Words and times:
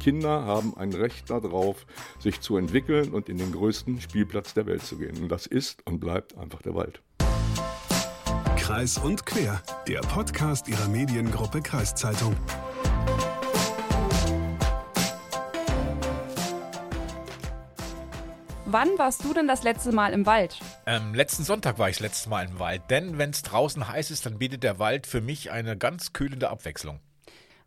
Kinder 0.00 0.44
haben 0.44 0.76
ein 0.76 0.92
Recht 0.92 1.30
darauf, 1.30 1.86
sich 2.18 2.40
zu 2.40 2.56
entwickeln 2.56 3.10
und 3.10 3.28
in 3.28 3.38
den 3.38 3.52
größten 3.52 4.00
Spielplatz 4.00 4.54
der 4.54 4.66
Welt 4.66 4.82
zu 4.82 4.96
gehen. 4.96 5.16
Und 5.22 5.28
das 5.28 5.46
ist 5.46 5.86
und 5.86 6.00
bleibt 6.00 6.36
einfach 6.36 6.62
der 6.62 6.74
Wald. 6.74 7.02
Kreis 8.56 8.98
und 8.98 9.26
Quer, 9.26 9.62
der 9.86 10.00
Podcast 10.00 10.68
Ihrer 10.68 10.88
Mediengruppe 10.88 11.60
Kreiszeitung. 11.60 12.34
Wann 18.72 18.88
warst 18.98 19.24
du 19.24 19.34
denn 19.34 19.48
das 19.48 19.64
letzte 19.64 19.90
Mal 19.90 20.12
im 20.12 20.26
Wald? 20.26 20.60
Ähm, 20.86 21.12
letzten 21.12 21.42
Sonntag 21.42 21.78
war 21.78 21.88
ich 21.88 21.96
das 21.96 22.02
letzte 22.02 22.30
Mal 22.30 22.46
im 22.46 22.60
Wald, 22.60 22.82
denn 22.88 23.18
wenn 23.18 23.30
es 23.30 23.42
draußen 23.42 23.88
heiß 23.88 24.12
ist, 24.12 24.26
dann 24.26 24.38
bietet 24.38 24.62
der 24.62 24.78
Wald 24.78 25.08
für 25.08 25.20
mich 25.20 25.50
eine 25.50 25.76
ganz 25.76 26.12
kühlende 26.12 26.50
Abwechslung. 26.50 27.00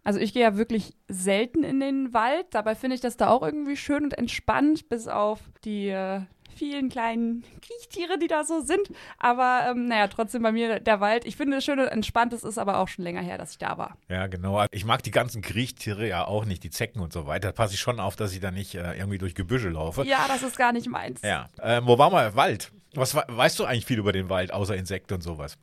Also 0.04 0.20
ich 0.20 0.34
gehe 0.34 0.44
ja 0.44 0.58
wirklich 0.58 0.94
selten 1.08 1.64
in 1.64 1.80
den 1.80 2.14
Wald, 2.14 2.48
dabei 2.52 2.76
finde 2.76 2.96
ich 2.96 3.02
das 3.02 3.18
da 3.18 3.30
auch 3.30 3.41
irgendwie 3.41 3.77
schön 3.77 4.04
und 4.04 4.18
entspannt, 4.18 4.90
bis 4.90 5.08
auf 5.08 5.40
die 5.64 5.90
äh, 5.90 6.22
vielen 6.54 6.90
kleinen 6.90 7.44
Kriechtiere, 7.62 8.18
die 8.18 8.27
da 8.27 8.44
so 8.44 8.62
sind. 8.62 8.90
Aber 9.18 9.68
ähm, 9.70 9.88
naja, 9.88 10.08
trotzdem 10.08 10.44
bei 10.44 10.52
mir 10.52 10.80
der 10.80 11.00
Wald. 11.00 11.26
Ich 11.26 11.36
finde 11.36 11.58
es 11.58 11.66
schön 11.66 11.80
und 11.80 11.88
entspannt. 11.88 12.34
Es 12.34 12.44
ist 12.44 12.58
aber 12.58 12.77
auch 12.77 12.88
schon 12.88 13.04
länger 13.04 13.22
her, 13.22 13.38
dass 13.38 13.52
ich 13.52 13.58
da 13.58 13.77
war. 13.77 13.98
Ja, 14.10 14.27
genau. 14.27 14.63
Ich 14.72 14.86
mag 14.86 15.04
die 15.04 15.12
ganzen 15.12 15.41
Kriechtiere 15.41 16.08
ja 16.08 16.26
auch 16.26 16.46
nicht, 16.46 16.63
die 16.63 16.70
Zecken 16.70 17.02
und 17.02 17.13
so 17.13 17.26
weiter. 17.26 17.49
Da 17.49 17.52
passe 17.52 17.74
ich 17.74 17.80
schon 17.80 17.99
auf, 17.99 18.16
dass 18.16 18.34
ich 18.34 18.40
da 18.40 18.52
nicht 18.52 18.76
äh, 18.76 18.98
irgendwie 18.98 19.18
durch 19.18 19.35
Gebüsche 19.35 19.70
laufe. 19.70 20.05
Ja, 20.05 20.26
das 20.27 20.44
ist 20.44 20.58
gar 20.58 20.74
nicht 20.74 20.88
meins. 20.88 21.22
Ja. 21.24 21.48
Ähm, 21.62 21.88
wo 21.88 21.98
war 21.98 22.10
mal 22.10 22.35
Wald? 22.35 22.72
Was 22.94 23.16
weißt 23.16 23.58
du 23.60 23.66
eigentlich 23.66 23.85
viel 23.85 23.98
über 23.98 24.12
den 24.12 24.30
Wald, 24.30 24.54
außer 24.54 24.76
Insekten 24.76 25.16
und 25.16 25.22
sowas? 25.22 25.58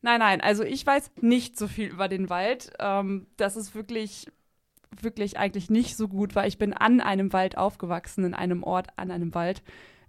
Nein, 0.00 0.20
nein, 0.20 0.40
also 0.40 0.62
ich 0.62 0.86
weiß 0.86 1.10
nicht 1.20 1.58
so 1.58 1.66
viel 1.66 1.88
über 1.88 2.08
den 2.08 2.30
Wald. 2.30 2.70
Ähm, 2.78 3.26
das 3.36 3.56
ist 3.56 3.74
wirklich 3.74 4.26
wirklich 5.02 5.38
eigentlich 5.38 5.70
nicht 5.70 5.96
so 5.96 6.08
gut, 6.08 6.34
weil 6.34 6.48
ich 6.48 6.58
bin 6.58 6.72
an 6.72 7.00
einem 7.00 7.32
Wald 7.32 7.56
aufgewachsen, 7.56 8.24
in 8.24 8.34
einem 8.34 8.62
Ort 8.62 8.88
an 8.96 9.10
einem 9.10 9.34
Wald. 9.34 9.62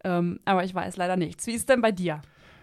Ähm, 0.03 0.39
aber 0.45 0.63
ich 0.63 0.73
weiß 0.73 0.97
leider 0.97 1.17
nichts. 1.17 1.45
Wie 1.47 1.53
ist 1.53 1.69
denn 1.69 1.81
bei 1.81 1.91
dir? 1.91 2.21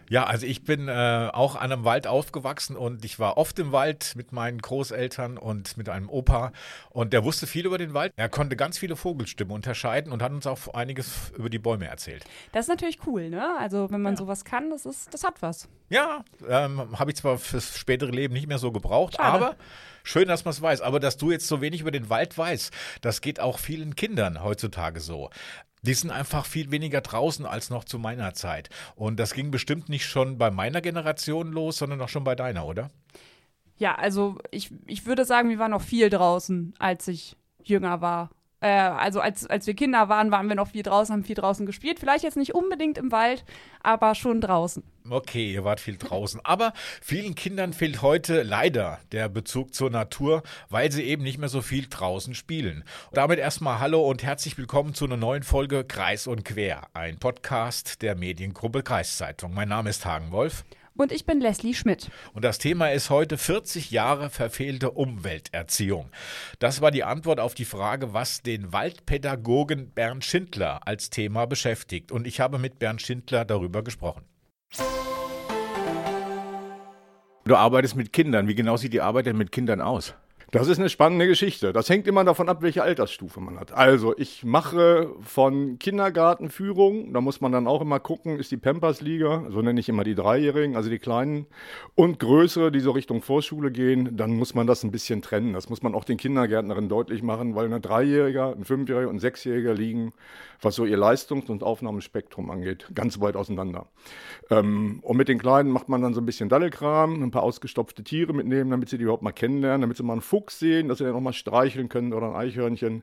Ja, 0.09 0.25
also 0.25 0.47
ich 0.47 0.65
bin 0.65 0.89
äh, 0.89 1.31
auch 1.33 1.57
an 1.57 1.73
einem 1.73 1.85
Wald 1.85 2.07
aufgewachsen 2.07 2.77
und 2.77 3.05
ich 3.05 3.19
war 3.19 3.37
oft 3.37 3.59
im 3.59 3.73
Wald 3.73 4.13
mit 4.17 4.33
meinen 4.33 4.59
Großeltern 4.59 5.37
und 5.37 5.77
mit 5.77 5.89
einem 5.89 6.09
Opa 6.09 6.53
und 6.91 7.13
der 7.13 7.25
wusste 7.25 7.47
viel 7.47 7.67
über 7.67 7.79
den 7.79 7.93
Wald. 7.95 8.13
Er 8.17 8.29
konnte 8.29 8.57
ganz 8.57 8.79
viele 8.79 8.97
Vogelstimmen 8.97 9.53
unterscheiden 9.53 10.13
und 10.13 10.23
hat 10.23 10.33
uns 10.33 10.47
auch 10.47 10.75
einiges 10.75 11.33
über 11.37 11.51
die 11.51 11.59
Bäume 11.59 11.87
erzählt. 11.89 12.25
Das 12.53 12.67
ist 12.67 12.69
natürlich 12.69 12.99
cool, 13.07 13.31
ne? 13.31 13.57
Also 13.59 13.91
wenn 13.91 14.03
man 14.03 14.15
ja. 14.15 14.19
sowas 14.19 14.45
kann, 14.45 14.71
das 14.71 14.87
ist, 14.87 15.13
das 15.13 15.25
hat 15.25 15.43
was. 15.43 15.69
Ja, 15.89 16.25
ähm, 16.49 16.99
habe 16.99 17.11
ich 17.11 17.17
zwar 17.17 17.39
fürs 17.39 17.79
spätere 17.79 18.11
Leben 18.11 18.35
nicht 18.35 18.49
mehr 18.49 18.59
so 18.59 18.73
gebraucht, 18.73 19.17
Schade. 19.17 19.45
aber 19.45 19.57
schön, 20.03 20.29
dass 20.29 20.45
man 20.45 20.53
es 20.53 20.63
weiß. 20.63 20.81
Aber 20.81 21.01
dass 21.01 21.17
du 21.17 21.31
jetzt 21.31 21.47
so 21.47 21.61
wenig 21.61 21.81
über 21.81 21.91
den 21.91 22.11
Wald 22.11 22.37
weißt, 22.37 22.73
das 23.01 23.21
geht 23.21 23.41
auch 23.41 23.59
vielen 23.59 23.95
Kindern 23.97 24.43
heutzutage 24.43 25.01
so. 25.01 25.31
Die 25.87 25.95
sind 25.95 26.11
einfach 26.11 26.45
viel 26.45 26.71
weniger 26.71 27.01
draußen 27.01 27.47
als 27.47 27.71
noch 27.71 27.85
zu 27.85 27.99
meiner 27.99 28.35
Zeit. 28.35 28.69
Und 28.95 29.19
das 29.19 29.33
ging 29.33 29.51
bestimmt 29.51 29.89
nicht 29.89 30.07
schon 30.07 30.37
bei 30.37 30.51
meiner 30.51 30.81
Generation 30.81 31.53
los, 31.53 31.79
sondern 31.79 32.01
auch 32.01 32.09
schon 32.09 32.25
bei 32.25 32.35
deiner, 32.35 32.67
oder? 32.67 32.91
Ja, 33.79 33.95
also 33.95 34.39
ich, 34.51 34.71
ich 34.87 35.07
würde 35.07 35.25
sagen, 35.25 35.49
wir 35.49 35.59
waren 35.59 35.71
noch 35.71 35.83
viel 35.83 36.11
draußen, 36.11 36.75
als 36.79 37.09
ich 37.09 37.37
jünger 37.63 38.01
war. 38.01 38.31
Äh, 38.61 38.69
also 38.69 39.21
als, 39.21 39.47
als 39.47 39.67
wir 39.67 39.75
Kinder 39.75 40.09
waren, 40.09 40.31
waren 40.31 40.49
wir 40.49 40.55
noch 40.55 40.69
viel 40.69 40.83
draußen, 40.83 41.13
haben 41.13 41.25
viel 41.25 41.35
draußen 41.35 41.67
gespielt. 41.67 42.01
Vielleicht 42.01 42.25
jetzt 42.25 42.37
nicht 42.37 42.55
unbedingt 42.55 42.99
im 42.99 43.13
Wald, 43.13 43.45
aber 43.83 44.15
schon 44.15 44.41
draußen. 44.41 44.83
Okay, 45.09 45.53
ihr 45.53 45.65
wart 45.65 45.79
viel 45.79 45.99
draußen. 45.99 46.41
Aber 46.43 46.73
vielen 47.03 47.35
Kindern 47.35 47.73
fehlt 47.73 48.03
heute 48.03 48.43
leider 48.43 48.99
der 49.13 49.29
Bezug 49.29 49.75
zur 49.75 49.91
Natur, 49.91 50.43
weil 50.69 50.91
sie 50.91 51.05
eben 51.05 51.23
nicht 51.23 51.39
mehr 51.39 51.49
so 51.49 51.63
viel 51.63 51.87
draußen 51.89 52.35
spielen. 52.35 52.83
Und 53.11 53.17
damit 53.17 53.39
erstmal 53.39 53.79
Hallo 53.79 54.09
und 54.09 54.23
herzlich 54.23 54.59
willkommen 54.59 54.95
zu 54.95 55.05
einer 55.05 55.17
neuen 55.17 55.43
Folge 55.43 55.85
Kreis 55.85 56.27
und 56.27 56.45
Quer, 56.45 56.89
ein 56.95 57.19
Podcast 57.19 58.03
der 58.03 58.17
Mediengruppe 58.17 58.83
Kreiszeitung. 58.83 59.55
Mein 59.55 59.69
Name 59.69 59.91
ist 59.91 60.05
Hagen 60.05 60.33
Wolf. 60.33 60.65
Und 60.97 61.13
ich 61.13 61.27
bin 61.27 61.41
Leslie 61.41 61.75
Schmidt. 61.75 62.11
Und 62.33 62.45
das 62.45 62.59
Thema 62.59 62.91
ist 62.91 63.11
heute 63.11 63.37
40 63.37 63.91
Jahre 63.91 64.31
verfehlte 64.31 64.93
Umwelterziehung. 64.93 66.11
Das 66.59 66.81
war 66.81 66.91
die 66.91 67.05
Antwort 67.05 67.39
auf 67.39 67.55
die 67.55 67.67
Frage, 67.67 68.15
was 68.15 68.43
den 68.43 68.73
Waldpädagogen 68.73 69.91
Bernd 69.91 70.25
Schindler 70.25 70.87
als 70.87 71.11
Thema 71.11 71.47
beschäftigt. 71.47 72.13
Und 72.13 72.27
ich 72.27 72.41
habe 72.41 72.59
mit 72.59 72.79
Bernd 72.79 73.03
Schindler 73.03 73.45
darüber 73.45 73.85
gesprochen. 73.85 74.25
Du 77.45 77.55
arbeitest 77.55 77.95
mit 77.95 78.13
Kindern. 78.13 78.49
Wie 78.49 78.55
genau 78.55 78.77
sieht 78.77 78.93
die 78.93 79.03
Arbeit 79.03 79.27
denn 79.27 79.37
mit 79.37 79.53
Kindern 79.53 79.81
aus? 79.81 80.15
Das 80.53 80.69
ist 80.69 80.79
eine 80.79 80.89
spannende 80.89 81.27
Geschichte. 81.27 81.73
Das 81.73 81.91
hängt 81.91 82.07
immer 82.07 82.23
davon 82.23 82.49
ab, 82.49 82.63
welche 82.63 82.85
Altersstufe 82.85 83.41
man 83.41 83.59
hat. 83.59 83.73
Also 83.73 84.17
ich 84.17 84.45
mache 84.45 85.11
von 85.21 85.81
Kindergartenführung, 85.81 87.13
da 87.13 87.21
muss 87.21 87.41
man 87.41 87.51
dann 87.51 87.67
auch 87.67 87.81
immer 87.81 87.99
gucken, 87.99 88.39
ist 88.39 88.53
die 88.53 88.57
Pampers-Liga, 88.57 89.47
so 89.51 89.61
nenne 89.61 89.81
ich 89.81 89.89
immer 89.89 90.05
die 90.05 90.15
Dreijährigen, 90.15 90.77
also 90.77 90.89
die 90.89 91.01
Kleinen, 91.01 91.47
und 91.97 92.21
größere, 92.21 92.71
die 92.71 92.79
so 92.79 92.93
Richtung 92.93 93.23
Vorschule 93.23 93.73
gehen, 93.73 94.17
dann 94.17 94.37
muss 94.37 94.55
man 94.55 94.69
das 94.69 94.85
ein 94.85 94.93
bisschen 94.93 95.21
trennen. 95.21 95.53
Das 95.53 95.69
muss 95.69 95.83
man 95.83 95.97
auch 95.97 96.05
den 96.05 96.17
Kindergärtnerinnen 96.17 96.89
deutlich 96.89 97.25
machen, 97.25 97.57
weil 97.57 97.73
ein 97.73 97.83
Dreijähriger, 97.83 98.55
ein 98.57 98.65
Fünfjähriger 98.65 99.09
und 99.09 99.17
ein 99.17 99.21
Sechsjähriger 99.21 99.75
liegen, 99.75 100.13
was 100.61 100.77
so 100.77 100.85
ihr 100.85 100.97
Leistungs- 100.97 101.51
und 101.51 101.65
Aufnahmespektrum 101.65 102.51
angeht, 102.51 102.89
ganz 102.95 103.21
weit 103.21 103.35
auseinander. 103.35 103.87
Ähm, 104.51 105.01
und 105.03 105.17
mit 105.17 105.27
den 105.27 105.39
Kleinen 105.39 105.71
macht 105.71 105.89
man 105.89 106.03
dann 106.03 106.15
so 106.15 106.21
ein 106.21 106.27
bisschen 106.27 106.49
Daddelkram, 106.49 107.21
ein 107.21 107.31
paar 107.33 107.43
ausgestopfte 107.43 108.05
Tiere 108.05 108.33
mitnehmen, 108.33 108.71
damit 108.71 108.89
sie 108.89 108.97
die 108.97 109.03
überhaupt 109.03 109.25
mal 109.25 109.33
kennenlernen, 109.33 109.81
damit 109.81 109.97
sie 109.97 110.05
mal 110.05 110.13
einen 110.13 110.23
Fuchs 110.37 110.59
sehen, 110.59 110.89
dass 110.89 110.99
sie 110.99 111.05
dann 111.05 111.15
auch 111.15 111.21
mal 111.21 111.33
streicheln 111.33 111.89
können 111.89 112.13
oder 112.13 112.29
ein 112.29 112.35
Eichhörnchen, 112.35 113.03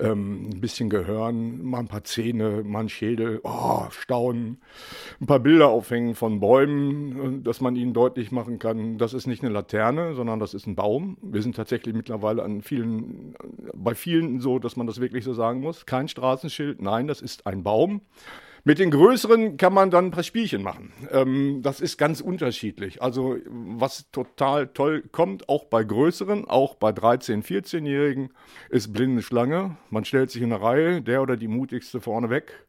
ähm, 0.00 0.48
ein 0.48 0.60
bisschen 0.60 0.88
Gehören, 0.88 1.62
mal 1.62 1.80
ein 1.80 1.88
paar 1.88 2.04
Zähne, 2.04 2.62
mal 2.64 2.80
ein 2.80 2.88
Schädel, 2.88 3.40
oh, 3.42 3.84
staunen, 3.90 4.62
ein 5.20 5.26
paar 5.26 5.40
Bilder 5.40 5.68
aufhängen 5.68 6.14
von 6.14 6.40
Bäumen, 6.40 7.44
dass 7.44 7.60
man 7.60 7.76
ihnen 7.76 7.92
deutlich 7.92 8.32
machen 8.32 8.58
kann, 8.58 8.96
das 8.96 9.12
ist 9.12 9.26
nicht 9.26 9.42
eine 9.42 9.52
Laterne, 9.52 10.14
sondern 10.14 10.40
das 10.40 10.54
ist 10.54 10.66
ein 10.66 10.74
Baum. 10.74 11.18
Wir 11.20 11.42
sind 11.42 11.56
tatsächlich 11.56 11.94
mittlerweile 11.94 12.42
an 12.42 12.62
vielen, 12.62 13.34
bei 13.74 13.94
vielen 13.94 14.40
so, 14.40 14.58
dass 14.58 14.76
man 14.76 14.86
das 14.86 14.98
wirklich 14.98 15.24
so 15.24 15.34
sagen 15.34 15.60
muss. 15.60 15.84
Kein 15.84 16.08
Straßenschild, 16.08 16.80
nein, 16.80 17.06
das 17.06 17.20
ist 17.20 17.46
ein 17.46 17.62
Baum. 17.62 18.00
Mit 18.64 18.78
den 18.78 18.92
größeren 18.92 19.56
kann 19.56 19.74
man 19.74 19.90
dann 19.90 20.06
ein 20.06 20.10
paar 20.12 20.22
Spielchen 20.22 20.62
machen. 20.62 20.92
Ähm, 21.10 21.62
das 21.62 21.80
ist 21.80 21.98
ganz 21.98 22.20
unterschiedlich. 22.20 23.02
Also 23.02 23.36
was 23.48 24.08
total 24.12 24.68
toll 24.68 25.02
kommt, 25.10 25.48
auch 25.48 25.64
bei 25.64 25.82
größeren, 25.82 26.44
auch 26.46 26.76
bei 26.76 26.90
13-, 26.90 27.42
14-Jährigen, 27.42 28.30
ist 28.70 28.92
blinde 28.92 29.22
Schlange. 29.22 29.76
Man 29.90 30.04
stellt 30.04 30.30
sich 30.30 30.42
in 30.42 30.52
eine 30.52 30.62
Reihe, 30.62 31.02
der 31.02 31.22
oder 31.22 31.36
die 31.36 31.48
mutigste 31.48 32.00
vorne 32.00 32.30
weg. 32.30 32.64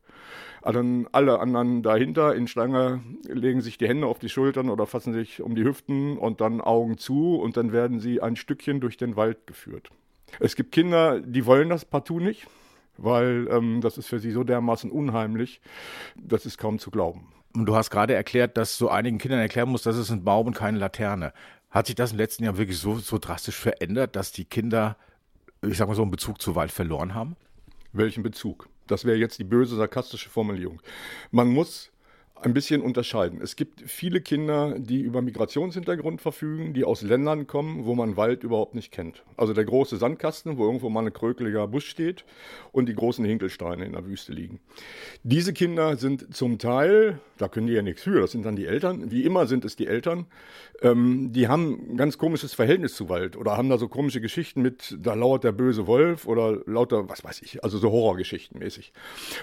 Dann 0.64 1.08
alle 1.12 1.40
anderen 1.40 1.84
dahinter 1.84 2.34
in 2.34 2.48
Schlange 2.48 3.04
legen 3.28 3.62
sich 3.62 3.78
die 3.78 3.88
Hände 3.88 4.08
auf 4.08 4.18
die 4.18 4.30
Schultern 4.30 4.70
oder 4.70 4.88
fassen 4.88 5.14
sich 5.14 5.42
um 5.42 5.54
die 5.54 5.64
Hüften 5.64 6.18
und 6.18 6.42
dann 6.42 6.62
Augen 6.62 6.98
zu 6.98 7.36
und 7.36 7.56
dann 7.56 7.72
werden 7.72 8.00
sie 8.00 8.20
ein 8.20 8.36
Stückchen 8.36 8.80
durch 8.80 8.98
den 8.98 9.16
Wald 9.16 9.46
geführt. 9.46 9.90
Es 10.40 10.56
gibt 10.56 10.72
Kinder, 10.72 11.20
die 11.20 11.46
wollen 11.46 11.70
das 11.70 11.86
partout 11.86 12.22
nicht 12.22 12.48
weil 12.98 13.48
ähm, 13.50 13.82
das 13.82 13.98
ist 13.98 14.08
für 14.08 14.20
sie 14.20 14.32
so 14.32 14.44
dermaßen 14.44 14.92
unheimlich, 14.92 15.62
das 16.16 16.46
ist 16.46 16.58
kaum 16.58 16.80
zu 16.80 16.92
glauben. 16.92 17.34
Und 17.56 17.66
du 17.66 17.76
hast 17.76 17.92
gerade 17.92 18.16
erklärt, 18.16 18.58
dass 18.58 18.78
du 18.78 18.90
einigen 18.90 19.20
Kindern 19.20 19.40
erklären 19.40 19.70
musst, 19.70 19.86
das 19.86 19.98
ist 19.98 20.10
ein 20.10 20.24
Baum 20.24 20.48
und 20.48 20.56
keine 20.56 20.80
Laterne. 20.80 21.34
Hat 21.70 21.88
sich 21.88 21.96
das 21.96 22.12
im 22.12 22.18
letzten 22.18 22.44
Jahr 22.44 22.58
wirklich 22.58 22.80
so, 22.80 22.98
so 22.98 23.18
drastisch 23.18 23.58
verändert, 23.58 24.16
dass 24.16 24.32
die 24.32 24.46
Kinder, 24.46 24.98
ich 25.62 25.78
sag 25.78 25.88
mal 25.88 25.96
so, 25.96 26.02
einen 26.02 26.12
Bezug 26.12 26.42
zu 26.42 26.56
Wald 26.56 26.72
verloren 26.72 27.14
haben? 27.14 27.36
Welchen 27.92 28.24
Bezug? 28.24 28.70
Das 28.88 29.06
wäre 29.06 29.18
jetzt 29.18 29.40
die 29.40 29.44
böse 29.44 29.76
sarkastische 29.76 30.30
Formulierung. 30.30 30.82
Man 31.32 31.48
muss 31.48 31.93
ein 32.42 32.54
bisschen 32.54 32.82
unterscheiden. 32.82 33.40
Es 33.42 33.56
gibt 33.56 33.82
viele 33.86 34.20
Kinder, 34.20 34.78
die 34.78 35.00
über 35.00 35.22
Migrationshintergrund 35.22 36.22
verfügen, 36.22 36.74
die 36.74 36.84
aus 36.84 37.02
Ländern 37.02 37.48
kommen, 37.48 37.86
wo 37.86 37.96
man 37.96 38.18
Wald 38.18 38.44
überhaupt 38.44 38.76
nicht 38.76 38.92
kennt. 38.92 39.24
Also 39.38 39.54
der 39.54 39.64
große 39.64 39.98
Sandkasten, 39.98 40.58
wo 40.58 40.66
irgendwo 40.66 40.90
mal 40.90 41.06
ein 41.06 41.14
krökeliger 41.14 41.68
Busch 41.68 41.88
steht 41.88 42.26
und 42.72 42.88
die 42.90 42.96
großen 42.96 43.24
Hinkelsteine 43.24 43.86
in 43.86 43.94
der 43.94 44.06
Wüste 44.06 44.34
liegen. 44.34 44.60
Diese 45.24 45.54
Kinder 45.54 45.96
sind 45.96 46.36
zum 46.36 46.60
Teil, 46.60 47.20
da 47.38 47.48
können 47.48 47.68
die 47.68 47.74
ja 47.74 47.82
nichts 47.82 48.04
für, 48.04 48.20
das 48.20 48.32
sind 48.32 48.46
dann 48.46 48.56
die 48.56 48.66
Eltern, 48.66 49.12
wie 49.12 49.24
immer 49.24 49.48
sind 49.48 49.64
es 49.64 49.76
die 49.76 49.88
Eltern, 49.88 50.26
ähm, 50.82 51.32
die 51.32 51.48
haben 51.48 51.94
ein 51.94 51.98
ganz 51.98 52.18
komisches 52.18 52.54
Verhältnis 52.54 52.96
zu 52.96 53.08
Wald 53.10 53.38
oder 53.38 53.56
haben 53.56 53.70
da 53.70 53.78
so 53.78 53.88
komische 53.88 54.20
Geschichten 54.20 54.62
mit, 54.62 54.98
da 55.00 55.14
lauert 55.14 55.44
der 55.44 55.54
böse 55.54 55.88
Wolf 55.88 56.28
oder 56.28 56.60
lauter, 56.66 57.08
was 57.10 57.24
weiß 57.24 57.42
ich, 57.42 57.64
also 57.64 57.78
so 57.78 57.92
Horrorgeschichten 57.92 58.60
mäßig. 58.60 58.92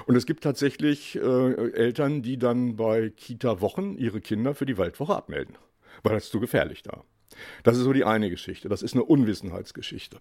Und 0.07 0.17
es 0.17 0.27
gibt 0.27 0.43
tatsächlich 0.43 1.17
äh, 1.17 1.21
Eltern, 1.73 2.23
die 2.23 2.37
dann 2.37 2.79
bei 2.81 3.01
bei 3.01 3.11
Kita-Wochen 3.11 3.95
ihre 3.99 4.23
Kinder 4.23 4.55
für 4.55 4.65
die 4.65 4.79
Waldwoche 4.79 5.15
abmelden, 5.15 5.57
weil 6.03 6.15
das 6.15 6.31
zu 6.31 6.41
gefährlich 6.41 6.83
da. 6.83 7.05
Das 7.63 7.77
ist 7.77 7.85
so 7.85 7.93
die 7.93 8.05
eine 8.05 8.31
Geschichte. 8.31 8.71
Das 8.71 8.83
ist 8.83 8.95
eine 8.95 9.05
Unwissenheitsgeschichte. 9.05 10.17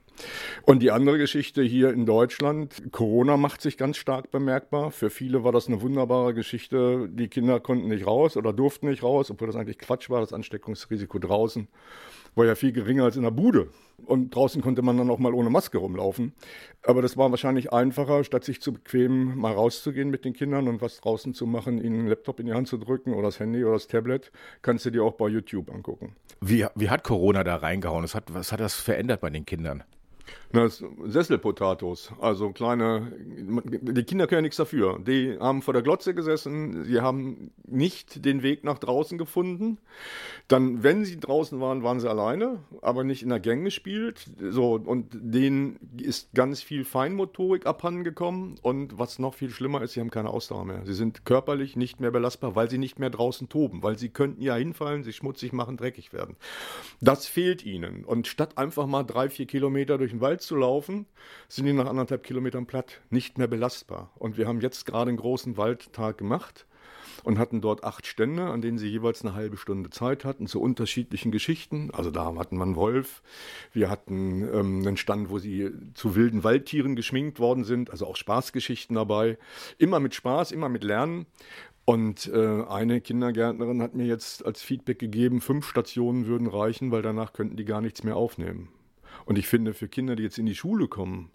Und 0.64 0.84
die 0.84 0.92
andere 0.92 1.18
Geschichte 1.18 1.64
hier 1.64 1.92
in 1.92 2.06
Deutschland, 2.06 2.92
Corona 2.92 3.38
macht 3.38 3.62
sich 3.62 3.78
ganz 3.78 3.96
stark 3.96 4.30
bemerkbar. 4.30 4.92
Für 4.92 5.10
viele 5.10 5.44
war 5.46 5.54
das 5.54 5.68
eine 5.68 5.82
wunderbare 5.82 6.34
Geschichte. 6.34 7.08
Die 7.10 7.30
Kinder 7.30 7.62
konnten 7.62 7.88
nicht 7.88 8.06
raus 8.06 8.36
oder 8.36 8.52
durften 8.52 8.90
nicht 8.90 9.04
raus, 9.04 9.32
obwohl 9.32 9.48
das 9.48 9.56
eigentlich 9.56 9.80
Quatsch 9.80 10.10
war, 10.10 10.20
das 10.20 10.34
Ansteckungsrisiko 10.34 11.18
draußen 11.18 11.70
war 12.36 12.46
ja 12.46 12.56
viel 12.56 12.74
geringer 12.74 13.06
als 13.06 13.16
in 13.16 13.24
der 13.24 13.32
Bude. 13.32 13.70
Und 14.06 14.36
draußen 14.36 14.62
konnte 14.62 14.82
man 14.82 14.98
dann 14.98 15.10
auch 15.10 15.20
mal 15.20 15.34
ohne 15.34 15.50
Maske 15.50 15.78
rumlaufen. 15.78 16.34
Aber 16.84 17.02
das 17.02 17.18
war 17.18 17.30
wahrscheinlich 17.32 17.74
einfacher, 17.74 18.24
statt 18.24 18.44
sich 18.44 18.62
zu 18.62 18.74
bequemen, 18.74 19.38
mal 19.38 19.54
rauszugehen 19.54 20.10
mit 20.10 20.26
den 20.26 20.34
Kindern 20.34 20.68
und 20.68 20.82
was 20.82 21.02
draußen 21.02 21.34
zu 21.34 21.46
machen, 21.46 21.84
ihnen 21.84 22.00
einen 22.00 22.08
Laptop 22.08 22.40
in 22.40 22.46
die 22.48 22.54
Hand 22.54 22.68
zu 22.68 22.78
drücken 22.78 23.14
oder 23.14 23.24
das 23.24 23.40
Handy 23.40 23.64
oder 23.64 23.74
das 23.74 23.88
Tablet, 23.88 24.32
kannst 24.62 24.86
du 24.86 24.90
dir 24.92 25.04
auch 25.04 25.14
bei 25.14 25.28
YouTube 25.28 25.70
angucken. 25.72 26.16
Wie, 26.42 26.66
wie 26.76 26.90
hat 26.90 27.04
Corona 27.04 27.44
da 27.44 27.58
reingehauen? 27.58 28.04
Was 28.04 28.16
hat, 28.16 28.34
was 28.34 28.52
hat 28.52 28.60
das 28.60 28.76
verändert 28.76 29.22
bei 29.22 29.30
den 29.30 29.46
Kindern? 29.46 29.84
Na, 30.52 30.64
das 30.64 30.84
Sesselpotatos, 31.06 32.12
also 32.20 32.52
kleine, 32.52 33.14
die 33.20 34.04
Kinder 34.04 34.26
können 34.26 34.40
ja 34.40 34.42
nichts 34.42 34.58
dafür. 34.58 34.98
Die 35.00 35.38
haben 35.40 35.62
vor 35.62 35.76
der 35.76 35.84
Glotze 35.84 36.16
gesessen, 36.16 36.86
sie 36.86 37.02
haben 37.02 37.52
nicht 37.68 38.26
den 38.26 38.42
Weg 38.42 38.64
nach 38.64 38.80
draußen 38.80 39.20
gefunden. 39.20 39.78
Dann, 40.48 40.82
wenn 40.82 41.06
sie 41.06 41.20
draußen 41.20 41.60
waren, 41.60 41.84
waren 41.84 42.00
sie 42.00 42.10
alleine, 42.10 42.64
aber 42.82 43.04
nicht 43.04 43.22
in 43.22 43.30
der 43.30 43.40
Gang 43.40 43.64
gespielt. 43.64 44.26
So, 44.40 44.74
und 44.74 45.10
denen 45.14 45.80
ist 46.02 46.34
ganz 46.34 46.64
viel 46.64 46.84
Feinmotorik 46.84 47.68
abhandengekommen. 47.68 48.56
Und 48.64 48.98
was 48.98 49.20
noch 49.20 49.36
viel 49.36 49.52
schlimmer 49.52 49.84
ist, 49.84 49.94
sie 49.94 50.00
haben 50.00 50.10
keine 50.10 50.32
Ausdauer 50.32 50.66
mehr. 50.66 50.82
Sie 50.84 50.96
sind 50.96 51.26
körperlich 51.26 51.76
nicht 51.76 52.00
mehr 52.00 52.10
belastbar, 52.10 52.56
weil 52.56 52.72
sie 52.72 52.80
nicht 52.80 52.98
mehr 52.98 53.12
draußen 53.12 53.50
toben, 53.50 53.84
weil 53.84 54.00
sie 54.00 54.10
könnten 54.10 54.42
ja 54.42 54.56
hinfallen, 54.56 55.04
sich 55.04 55.18
schmutzig 55.18 55.54
machen, 55.54 55.78
dreckig 55.78 56.12
werden. 56.12 56.38
Das 57.02 57.28
fehlt 57.28 57.64
ihnen. 57.64 58.04
Und 58.04 58.26
statt 58.26 58.58
einfach 58.58 58.88
mal 58.88 59.04
drei, 59.04 59.30
vier 59.30 59.46
Kilometer 59.46 60.00
durch 60.00 60.10
den 60.10 60.19
Wald 60.22 60.42
zu 60.42 60.56
laufen, 60.56 61.06
sind 61.48 61.66
die 61.66 61.74
nach 61.74 61.88
anderthalb 61.88 62.24
Kilometern 62.24 62.66
platt, 62.66 63.02
nicht 63.10 63.38
mehr 63.38 63.48
belastbar. 63.48 64.12
Und 64.18 64.38
wir 64.38 64.48
haben 64.48 64.62
jetzt 64.62 64.86
gerade 64.86 65.10
einen 65.10 65.18
großen 65.18 65.58
Waldtag 65.58 66.18
gemacht 66.18 66.66
und 67.24 67.38
hatten 67.38 67.62
dort 67.62 67.84
acht 67.84 68.06
Stände, 68.06 68.46
an 68.46 68.62
denen 68.62 68.78
sie 68.78 68.88
jeweils 68.88 69.24
eine 69.24 69.34
halbe 69.34 69.58
Stunde 69.58 69.90
Zeit 69.90 70.26
hatten 70.26 70.48
zu 70.48 70.62
unterschiedlichen 70.62 71.32
Geschichten. 71.32 71.90
Also 71.92 72.12
da 72.12 72.34
hatten 72.36 72.58
wir 72.58 72.64
einen 72.64 72.76
Wolf, 72.76 73.22
wir 73.74 73.90
hatten 73.90 74.42
ähm, 74.44 74.80
einen 74.80 74.98
Stand, 74.98 75.30
wo 75.30 75.40
sie 75.40 75.72
zu 75.94 76.16
wilden 76.16 76.44
Waldtieren 76.44 76.96
geschminkt 76.96 77.40
worden 77.40 77.64
sind, 77.64 77.92
also 77.92 78.08
auch 78.08 78.16
Spaßgeschichten 78.16 78.96
dabei. 78.96 79.38
Immer 79.78 80.00
mit 80.00 80.16
Spaß, 80.16 80.52
immer 80.52 80.70
mit 80.70 80.84
Lernen. 80.84 81.26
Und 81.86 82.28
äh, 82.28 82.64
eine 82.66 83.02
Kindergärtnerin 83.02 83.82
hat 83.82 83.96
mir 83.96 84.06
jetzt 84.06 84.46
als 84.46 84.62
Feedback 84.62 85.00
gegeben, 85.00 85.42
fünf 85.42 85.68
Stationen 85.68 86.28
würden 86.28 86.46
reichen, 86.48 86.92
weil 86.92 87.02
danach 87.02 87.34
könnten 87.34 87.58
die 87.58 87.66
gar 87.66 87.82
nichts 87.82 88.04
mehr 88.04 88.16
aufnehmen. 88.16 88.70
Und 89.30 89.38
ich 89.38 89.46
finde, 89.46 89.76
für 89.76 89.88
Kinder, 89.88 90.16
die 90.16 90.24
jetzt 90.24 90.40
in 90.40 90.48
die 90.48 90.56
Schule 90.56 90.88
kommen, 90.88 91.30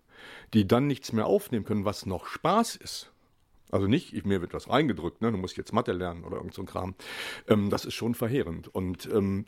die 0.52 0.66
dann 0.66 0.88
nichts 0.88 1.12
mehr 1.12 1.26
aufnehmen 1.26 1.64
können, 1.64 1.84
was 1.84 2.06
noch 2.06 2.26
Spaß 2.26 2.74
ist, 2.74 3.12
also 3.74 3.88
nicht, 3.88 4.14
ich, 4.14 4.24
mir 4.24 4.40
wird 4.40 4.54
was 4.54 4.70
reingedrückt, 4.70 5.20
ne, 5.20 5.32
du 5.32 5.36
musst 5.36 5.56
jetzt 5.56 5.72
Mathe 5.72 5.92
lernen 5.92 6.22
oder 6.22 6.36
irgend 6.36 6.54
so 6.54 6.62
ein 6.62 6.66
Kram. 6.66 6.94
Ähm, 7.48 7.70
das 7.70 7.84
ist 7.84 7.94
schon 7.94 8.14
verheerend. 8.14 8.68
Und 8.68 9.08
ähm, 9.12 9.46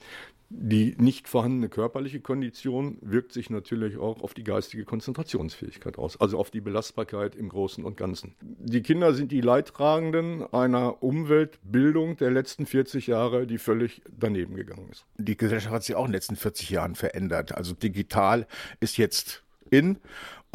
die 0.48 0.96
nicht 0.98 1.28
vorhandene 1.28 1.68
körperliche 1.68 2.20
Kondition 2.20 2.98
wirkt 3.02 3.32
sich 3.32 3.50
natürlich 3.50 3.98
auch 3.98 4.20
auf 4.22 4.34
die 4.34 4.42
geistige 4.42 4.84
Konzentrationsfähigkeit 4.84 5.96
aus, 5.96 6.20
also 6.20 6.38
auf 6.38 6.50
die 6.50 6.60
Belastbarkeit 6.60 7.36
im 7.36 7.48
Großen 7.48 7.84
und 7.84 7.96
Ganzen. 7.96 8.34
Die 8.40 8.82
Kinder 8.82 9.14
sind 9.14 9.30
die 9.30 9.40
Leidtragenden 9.40 10.42
einer 10.52 11.04
Umweltbildung 11.04 12.16
der 12.16 12.32
letzten 12.32 12.66
40 12.66 13.06
Jahre, 13.06 13.46
die 13.46 13.58
völlig 13.58 14.02
daneben 14.10 14.56
gegangen 14.56 14.88
ist. 14.90 15.04
Die 15.18 15.36
Gesellschaft 15.36 15.72
hat 15.72 15.84
sich 15.84 15.94
auch 15.94 16.04
in 16.04 16.10
den 16.10 16.14
letzten 16.14 16.36
40 16.36 16.70
Jahren 16.70 16.96
verändert. 16.96 17.52
Also 17.52 17.74
digital 17.74 18.48
ist 18.80 18.98
jetzt 18.98 19.44
in. 19.70 19.98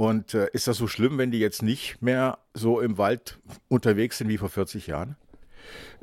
Und 0.01 0.33
äh, 0.33 0.47
ist 0.51 0.67
das 0.67 0.77
so 0.77 0.87
schlimm, 0.87 1.19
wenn 1.19 1.29
die 1.29 1.37
jetzt 1.37 1.61
nicht 1.61 2.01
mehr 2.01 2.39
so 2.55 2.79
im 2.79 2.97
Wald 2.97 3.37
unterwegs 3.67 4.17
sind 4.17 4.29
wie 4.29 4.39
vor 4.39 4.49
40 4.49 4.87
Jahren? 4.87 5.15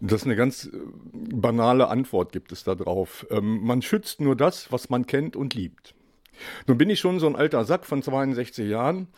Das 0.00 0.20
ist 0.20 0.26
eine 0.26 0.36
ganz 0.36 0.66
äh, 0.66 0.70
banale 1.12 1.88
Antwort 1.88 2.30
gibt 2.30 2.52
es 2.52 2.62
da 2.62 2.76
drauf. 2.76 3.26
Ähm, 3.28 3.60
man 3.64 3.82
schützt 3.82 4.20
nur 4.20 4.36
das, 4.36 4.70
was 4.70 4.88
man 4.88 5.08
kennt 5.08 5.34
und 5.34 5.54
liebt. 5.54 5.96
Nun 6.68 6.78
bin 6.78 6.88
ich 6.90 7.00
schon 7.00 7.18
so 7.18 7.26
ein 7.26 7.34
alter 7.34 7.64
Sack 7.64 7.86
von 7.86 8.00
62 8.00 8.68
Jahren. 8.68 9.08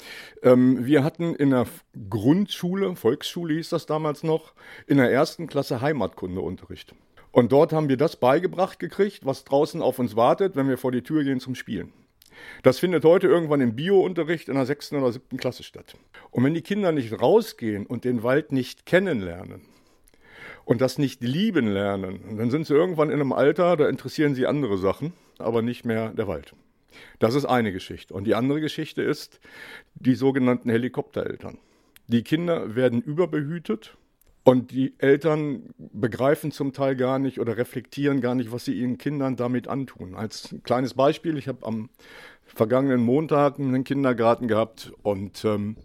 Ähm, 0.43 0.87
wir 0.87 1.05
hatten 1.05 1.35
in 1.35 1.51
der 1.51 1.67
Grundschule, 2.09 2.97
Volksschule 2.97 3.53
hieß 3.53 3.69
das 3.69 3.85
damals 3.85 4.23
noch, 4.23 4.55
in 4.87 4.97
der 4.97 5.13
ersten 5.13 5.47
Klasse 5.47 5.83
Heimatkundeunterricht. 5.83 6.95
Und 7.33 7.53
dort 7.53 7.75
haben 7.75 7.91
wir 7.91 7.99
das 7.99 8.17
beigebracht 8.17 8.79
gekriegt, 8.79 9.27
was 9.27 9.45
draußen 9.45 9.83
auf 9.83 9.99
uns 9.99 10.17
wartet, 10.17 10.57
wenn 10.57 10.71
wir 10.71 10.79
vor 10.79 10.91
die 10.91 11.03
Tür 11.03 11.23
gehen 11.23 11.39
zum 11.39 11.55
Spielen. 11.55 11.93
Das 12.63 12.79
findet 12.79 13.05
heute 13.05 13.27
irgendwann 13.27 13.61
im 13.61 13.77
Biounterricht 13.77 14.49
in 14.49 14.55
der 14.55 14.67
sechsten 14.67 14.97
oder 14.97 15.13
siebten 15.13 15.37
Klasse 15.37 15.63
statt. 15.63 15.97
Und 16.31 16.45
wenn 16.45 16.55
die 16.55 16.63
Kinder 16.63 16.93
nicht 16.93 17.21
rausgehen 17.21 17.87
und 17.87 18.05
den 18.05 18.23
Wald 18.23 18.53
nicht 18.53 18.87
kennenlernen, 18.87 19.63
und 20.65 20.81
das 20.81 20.99
nicht 20.99 21.23
lieben 21.25 21.67
lernen, 21.67 22.37
dann 22.39 22.51
sind 22.51 22.65
sie 22.65 22.75
irgendwann 22.75 23.09
in 23.11 23.21
einem 23.21 23.33
Alter, 23.33 23.77
da 23.77 23.89
interessieren 23.89 24.37
sie 24.37 24.47
andere 24.47 24.79
Sachen, 24.79 25.13
aber 25.39 25.63
nicht 25.63 25.85
mehr 25.85 26.11
der 26.11 26.29
Wald. 26.29 26.55
Das 27.19 27.35
ist 27.35 27.45
eine 27.45 27.73
Geschichte. 27.73 28.15
Und 28.15 28.25
die 28.25 28.37
andere 28.37 28.61
Geschichte 28.61 29.03
ist 29.03 29.41
die 29.95 30.15
sogenannten 30.15 30.71
Helikoptereltern. 30.71 31.59
Die 32.07 32.23
Kinder 32.23 32.77
werden 32.77 33.03
überbehütet 33.03 33.97
und 34.43 34.71
die 34.71 34.95
Eltern 34.99 35.71
begreifen 35.77 36.51
zum 36.51 36.73
Teil 36.73 36.97
gar 36.97 37.19
nicht 37.19 37.41
oder 37.41 37.57
reflektieren 37.57 38.21
gar 38.21 38.35
nicht, 38.35 38.53
was 38.53 38.65
sie 38.65 38.75
ihren 38.75 38.97
Kindern 38.97 39.37
damit 39.37 39.69
antun. 39.69 40.15
Als 40.15 40.55
kleines 40.65 40.95
Beispiel, 40.95 41.37
ich 41.37 41.49
habe 41.49 41.67
am 41.67 41.91
vergangenen 42.55 43.03
Montag 43.03 43.59
einen 43.59 43.85
Kindergarten 43.85 44.49
gehabt 44.49 44.93
und 45.03 45.45
ähm, 45.45 45.77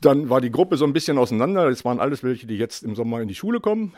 dann 0.00 0.30
war 0.30 0.40
die 0.40 0.52
Gruppe 0.52 0.76
so 0.76 0.84
ein 0.84 0.92
bisschen 0.92 1.18
auseinander. 1.18 1.66
Es 1.68 1.84
waren 1.84 1.98
alles 1.98 2.22
welche, 2.22 2.46
die 2.46 2.56
jetzt 2.56 2.84
im 2.84 2.94
Sommer 2.94 3.20
in 3.20 3.28
die 3.28 3.34
Schule 3.34 3.60
kommen. 3.60 3.94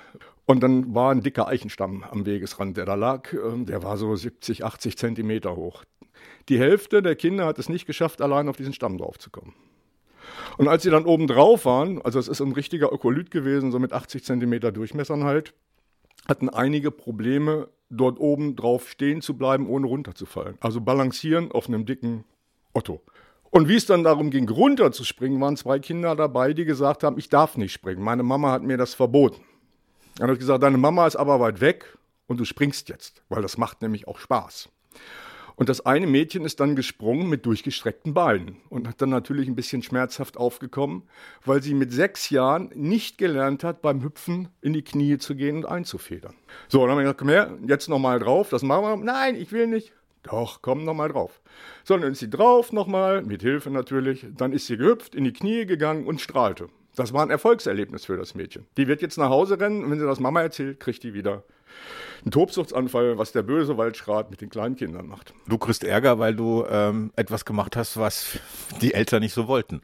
Und 0.46 0.62
dann 0.62 0.94
war 0.94 1.12
ein 1.12 1.22
dicker 1.22 1.46
Eichenstamm 1.46 2.04
am 2.10 2.24
Wegesrand, 2.24 2.76
der 2.76 2.86
da 2.86 2.94
lag. 2.94 3.32
Ähm, 3.32 3.66
der 3.66 3.82
war 3.82 3.96
so 3.96 4.16
70, 4.16 4.64
80 4.64 4.96
Zentimeter 4.96 5.56
hoch. 5.56 5.84
Die 6.48 6.58
Hälfte 6.58 7.02
der 7.02 7.16
Kinder 7.16 7.46
hat 7.46 7.58
es 7.58 7.68
nicht 7.68 7.86
geschafft, 7.86 8.22
allein 8.22 8.48
auf 8.48 8.56
diesen 8.56 8.72
Stamm 8.72 8.98
draufzukommen. 8.98 9.54
Und 10.58 10.68
als 10.68 10.82
sie 10.82 10.90
dann 10.90 11.04
oben 11.04 11.26
drauf 11.26 11.64
waren, 11.64 12.00
also 12.02 12.18
es 12.18 12.28
ist 12.28 12.40
ein 12.40 12.52
richtiger 12.52 12.92
Ökolyt 12.92 13.30
gewesen, 13.30 13.70
so 13.70 13.78
mit 13.78 13.92
80 13.92 14.24
Zentimeter 14.24 14.72
Durchmessern 14.72 15.24
halt, 15.24 15.54
hatten 16.28 16.48
einige 16.48 16.90
Probleme, 16.90 17.68
dort 17.90 18.18
oben 18.18 18.56
drauf 18.56 18.88
stehen 18.88 19.20
zu 19.20 19.36
bleiben, 19.36 19.68
ohne 19.68 19.86
runterzufallen. 19.86 20.56
Also 20.60 20.80
balancieren 20.80 21.52
auf 21.52 21.68
einem 21.68 21.84
dicken 21.84 22.24
Otto. 22.72 23.02
Und 23.50 23.68
wie 23.68 23.74
es 23.74 23.86
dann 23.86 24.04
darum 24.04 24.30
ging, 24.30 24.48
runterzuspringen, 24.48 25.40
waren 25.40 25.56
zwei 25.56 25.80
Kinder 25.80 26.14
dabei, 26.14 26.54
die 26.54 26.64
gesagt 26.64 27.02
haben, 27.02 27.18
ich 27.18 27.28
darf 27.28 27.56
nicht 27.56 27.72
springen. 27.72 28.02
Meine 28.02 28.22
Mama 28.22 28.52
hat 28.52 28.62
mir 28.62 28.76
das 28.76 28.94
verboten. 28.94 29.42
Dann 30.16 30.24
habe 30.24 30.34
ich 30.34 30.38
gesagt, 30.38 30.62
deine 30.62 30.78
Mama 30.78 31.06
ist 31.06 31.16
aber 31.16 31.40
weit 31.40 31.60
weg 31.60 31.98
und 32.28 32.38
du 32.38 32.44
springst 32.44 32.88
jetzt, 32.88 33.24
weil 33.28 33.42
das 33.42 33.58
macht 33.58 33.82
nämlich 33.82 34.06
auch 34.06 34.18
Spaß. 34.18 34.68
Und 35.60 35.68
das 35.68 35.84
eine 35.84 36.06
Mädchen 36.06 36.46
ist 36.46 36.58
dann 36.58 36.74
gesprungen 36.74 37.28
mit 37.28 37.44
durchgestreckten 37.44 38.14
Beinen 38.14 38.56
und 38.70 38.88
hat 38.88 39.02
dann 39.02 39.10
natürlich 39.10 39.46
ein 39.46 39.56
bisschen 39.56 39.82
schmerzhaft 39.82 40.38
aufgekommen, 40.38 41.02
weil 41.44 41.62
sie 41.62 41.74
mit 41.74 41.92
sechs 41.92 42.30
Jahren 42.30 42.70
nicht 42.74 43.18
gelernt 43.18 43.62
hat, 43.62 43.82
beim 43.82 44.02
Hüpfen 44.02 44.48
in 44.62 44.72
die 44.72 44.80
Knie 44.80 45.18
zu 45.18 45.34
gehen 45.36 45.58
und 45.58 45.66
einzufedern. 45.66 46.34
So, 46.68 46.80
dann 46.80 46.92
haben 46.92 46.96
wir 46.96 47.02
gesagt, 47.02 47.18
komm 47.18 47.28
her, 47.28 47.58
jetzt 47.66 47.90
nochmal 47.90 48.20
drauf, 48.20 48.48
das 48.48 48.62
machen 48.62 48.84
wir. 48.84 48.96
Nein, 49.04 49.34
ich 49.34 49.52
will 49.52 49.66
nicht. 49.66 49.92
Doch, 50.22 50.62
komm 50.62 50.86
nochmal 50.86 51.10
drauf. 51.10 51.42
So, 51.84 51.94
dann 51.98 52.12
ist 52.12 52.20
sie 52.20 52.30
drauf 52.30 52.72
nochmal, 52.72 53.20
mit 53.20 53.42
Hilfe 53.42 53.68
natürlich. 53.68 54.26
Dann 54.34 54.54
ist 54.54 54.66
sie 54.66 54.78
gehüpft, 54.78 55.14
in 55.14 55.24
die 55.24 55.34
Knie 55.34 55.66
gegangen 55.66 56.06
und 56.06 56.22
strahlte. 56.22 56.68
Das 56.96 57.12
war 57.12 57.22
ein 57.22 57.30
Erfolgserlebnis 57.30 58.06
für 58.06 58.16
das 58.16 58.34
Mädchen. 58.34 58.64
Die 58.78 58.88
wird 58.88 59.02
jetzt 59.02 59.18
nach 59.18 59.28
Hause 59.28 59.60
rennen 59.60 59.84
und 59.84 59.90
wenn 59.90 60.00
sie 60.00 60.06
das 60.06 60.20
Mama 60.20 60.40
erzählt, 60.40 60.80
kriegt 60.80 61.02
die 61.02 61.12
wieder 61.12 61.44
einen 62.22 62.32
Tobsuchtsanfall, 62.32 63.18
was 63.18 63.32
der 63.32 63.42
böse 63.42 63.76
Waldschrat 63.76 64.30
mit 64.30 64.40
den 64.40 64.50
kleinen 64.50 64.76
Kindern 64.76 65.06
macht. 65.06 65.32
Du 65.48 65.58
kriegst 65.58 65.84
Ärger, 65.84 66.18
weil 66.18 66.34
du 66.34 66.64
ähm, 66.68 67.12
etwas 67.16 67.44
gemacht 67.44 67.76
hast, 67.76 67.96
was 67.96 68.38
die 68.80 68.94
Eltern 68.94 69.22
nicht 69.22 69.32
so 69.34 69.48
wollten. 69.48 69.82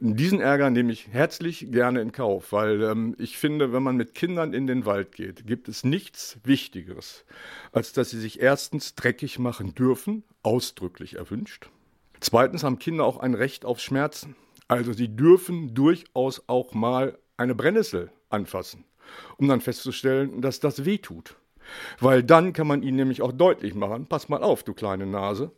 Diesen 0.00 0.40
Ärger 0.40 0.68
nehme 0.68 0.92
ich 0.92 1.08
herzlich 1.08 1.72
gerne 1.72 2.02
in 2.02 2.12
Kauf, 2.12 2.52
weil 2.52 2.82
ähm, 2.82 3.16
ich 3.18 3.38
finde, 3.38 3.72
wenn 3.72 3.82
man 3.82 3.96
mit 3.96 4.14
Kindern 4.14 4.52
in 4.52 4.66
den 4.66 4.84
Wald 4.84 5.12
geht, 5.12 5.46
gibt 5.46 5.68
es 5.68 5.84
nichts 5.84 6.38
Wichtigeres, 6.44 7.24
als 7.72 7.94
dass 7.94 8.10
sie 8.10 8.20
sich 8.20 8.40
erstens 8.40 8.94
dreckig 8.94 9.38
machen 9.38 9.74
dürfen, 9.74 10.22
ausdrücklich 10.42 11.16
erwünscht. 11.16 11.70
Zweitens 12.20 12.62
haben 12.62 12.78
Kinder 12.78 13.04
auch 13.04 13.18
ein 13.18 13.34
Recht 13.34 13.64
auf 13.64 13.80
Schmerzen. 13.80 14.36
Also 14.68 14.92
sie 14.92 15.08
dürfen 15.08 15.74
durchaus 15.74 16.42
auch 16.46 16.74
mal 16.74 17.18
eine 17.36 17.54
Brennnessel 17.54 18.10
anfassen, 18.28 18.84
um 19.38 19.48
dann 19.48 19.60
festzustellen, 19.60 20.40
dass 20.40 20.60
das 20.60 20.84
weh 20.84 20.98
tut. 20.98 21.36
Weil 21.98 22.22
dann 22.22 22.52
kann 22.52 22.66
man 22.66 22.82
ihnen 22.82 22.96
nämlich 22.96 23.22
auch 23.22 23.32
deutlich 23.32 23.74
machen, 23.74 24.06
pass 24.06 24.28
mal 24.28 24.42
auf, 24.42 24.62
du 24.62 24.72
kleine 24.72 25.06
Nase, 25.06 25.50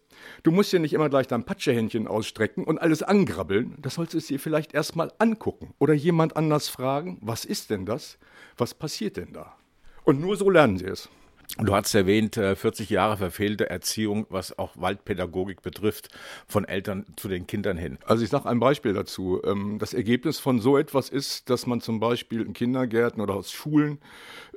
Du 0.42 0.50
musst 0.50 0.72
ja 0.72 0.78
nicht 0.78 0.92
immer 0.92 1.08
gleich 1.08 1.26
dein 1.26 1.44
Patschehändchen 1.44 2.06
ausstrecken 2.06 2.64
und 2.64 2.78
alles 2.78 3.02
angrabbeln. 3.02 3.76
Das 3.78 3.94
solltest 3.94 4.28
du 4.28 4.34
dir 4.34 4.40
vielleicht 4.40 4.74
erstmal 4.74 5.12
angucken 5.18 5.74
oder 5.78 5.94
jemand 5.94 6.36
anders 6.36 6.68
fragen, 6.68 7.18
was 7.20 7.44
ist 7.44 7.70
denn 7.70 7.86
das? 7.86 8.18
Was 8.56 8.74
passiert 8.74 9.16
denn 9.16 9.32
da? 9.32 9.56
Und 10.04 10.20
nur 10.20 10.36
so 10.36 10.48
lernen 10.50 10.78
sie 10.78 10.86
es. 10.86 11.08
Du 11.56 11.74
hast 11.74 11.94
erwähnt, 11.94 12.34
40 12.36 12.90
äh, 12.90 12.94
Jahre 12.94 13.16
verfehlte 13.16 13.70
Erziehung, 13.70 14.26
was 14.28 14.58
auch 14.58 14.76
Waldpädagogik 14.76 15.62
betrifft, 15.62 16.08
von 16.46 16.66
Eltern 16.66 17.06
zu 17.16 17.26
den 17.26 17.46
Kindern 17.46 17.78
hin. 17.78 17.98
Also 18.04 18.22
ich 18.22 18.30
sage 18.30 18.48
ein 18.48 18.60
Beispiel 18.60 18.92
dazu. 18.92 19.40
Ähm, 19.44 19.78
das 19.78 19.94
Ergebnis 19.94 20.38
von 20.38 20.60
so 20.60 20.76
etwas 20.76 21.08
ist, 21.08 21.48
dass 21.48 21.66
man 21.66 21.80
zum 21.80 22.00
Beispiel 22.00 22.42
in 22.42 22.52
Kindergärten 22.52 23.22
oder 23.22 23.34
aus 23.34 23.50
Schulen 23.50 23.98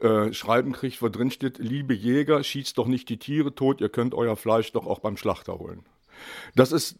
äh, 0.02 0.34
Schreiben 0.34 0.74
kriegt, 0.74 1.02
wo 1.02 1.08
drin 1.08 1.32
steht, 1.32 1.60
liebe 1.60 1.94
Jäger, 1.94 2.44
schießt 2.44 2.78
doch 2.78 2.88
nicht 2.88 3.08
die 3.08 3.18
Tiere 3.18 3.56
tot, 3.56 3.80
ihr 3.80 3.90
könnt 3.90 4.14
euer 4.14 4.36
Fleisch 4.36 4.72
doch 4.74 4.86
auch 4.86 5.00
beim 5.00 5.16
Schlachter 5.16 5.58
holen. 5.58 5.86
Das 6.56 6.74
ist 6.74 7.00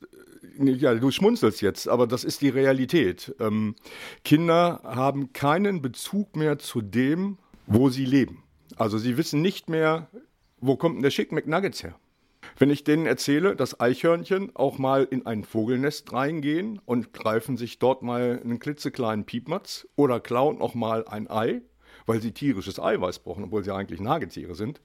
äh, 0.58 0.72
ja, 0.72 0.96
du 0.96 1.12
schmunzelst 1.12 1.62
jetzt, 1.62 1.90
aber 1.90 2.08
das 2.08 2.24
ist 2.24 2.42
die 2.42 2.50
Realität. 2.50 3.36
Ähm, 3.40 3.76
Kinder 4.24 4.82
haben 4.84 5.34
keinen 5.34 5.82
Bezug 5.82 6.36
mehr 6.36 6.58
zu 6.60 6.82
dem, 6.82 7.38
wo 7.68 7.90
sie 7.90 8.06
leben. 8.06 8.42
Also 8.82 8.98
sie 8.98 9.16
wissen 9.16 9.44
nicht 9.44 9.70
mehr, 9.70 10.08
wo 10.60 10.76
kommt 10.76 10.96
denn 10.96 11.04
der 11.04 11.12
Schick 11.12 11.32
McNuggets 11.32 11.84
her? 11.84 12.00
Wenn 12.58 12.72
ich 12.72 12.84
denen 12.84 13.06
erzähle, 13.06 13.56
dass 13.56 13.80
Eichhörnchen 13.80 14.56
auch 14.56 14.80
mal 14.80 15.04
in 15.04 15.28
ein 15.28 15.44
Vogelnest 15.44 16.12
reingehen 16.12 16.82
und 16.84 17.14
greifen 17.14 17.58
sich 17.58 17.78
dort 17.78 18.02
mal 18.02 18.42
einen 18.44 18.58
klitzekleinen 18.58 19.24
Piepmatz 19.24 19.88
oder 19.96 20.20
klauen 20.20 20.60
auch 20.60 20.74
mal 20.74 21.06
ein 21.08 21.30
Ei, 21.30 21.62
weil 22.08 22.22
sie 22.22 22.32
tierisches 22.32 22.80
Eiweiß 22.80 23.20
brauchen, 23.20 23.44
obwohl 23.44 23.64
sie 23.64 23.72
eigentlich 23.72 24.02
Nagetiere 24.02 24.56
sind, 24.56 24.82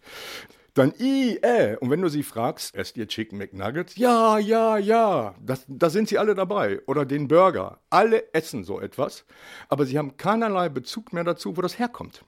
dann 0.76 0.92
i, 1.00 1.38
äh. 1.40 1.76
Und 1.78 1.88
wenn 1.88 2.02
du 2.02 2.08
sie 2.08 2.22
fragst, 2.22 2.74
esst 2.74 2.98
ihr 2.98 3.08
Chicken 3.08 3.38
McNuggets? 3.38 3.96
Ja, 3.96 4.38
ja, 4.38 4.76
ja. 4.76 5.34
Das, 5.40 5.64
da 5.68 5.88
sind 5.88 6.08
sie 6.08 6.18
alle 6.18 6.34
dabei. 6.34 6.80
Oder 6.86 7.06
den 7.06 7.28
Burger. 7.28 7.80
Alle 7.88 8.34
essen 8.34 8.62
so 8.62 8.78
etwas. 8.78 9.24
Aber 9.70 9.86
sie 9.86 9.96
haben 9.96 10.18
keinerlei 10.18 10.68
Bezug 10.68 11.14
mehr 11.14 11.24
dazu, 11.24 11.56
wo 11.56 11.62
das 11.62 11.78
herkommt. 11.78 12.26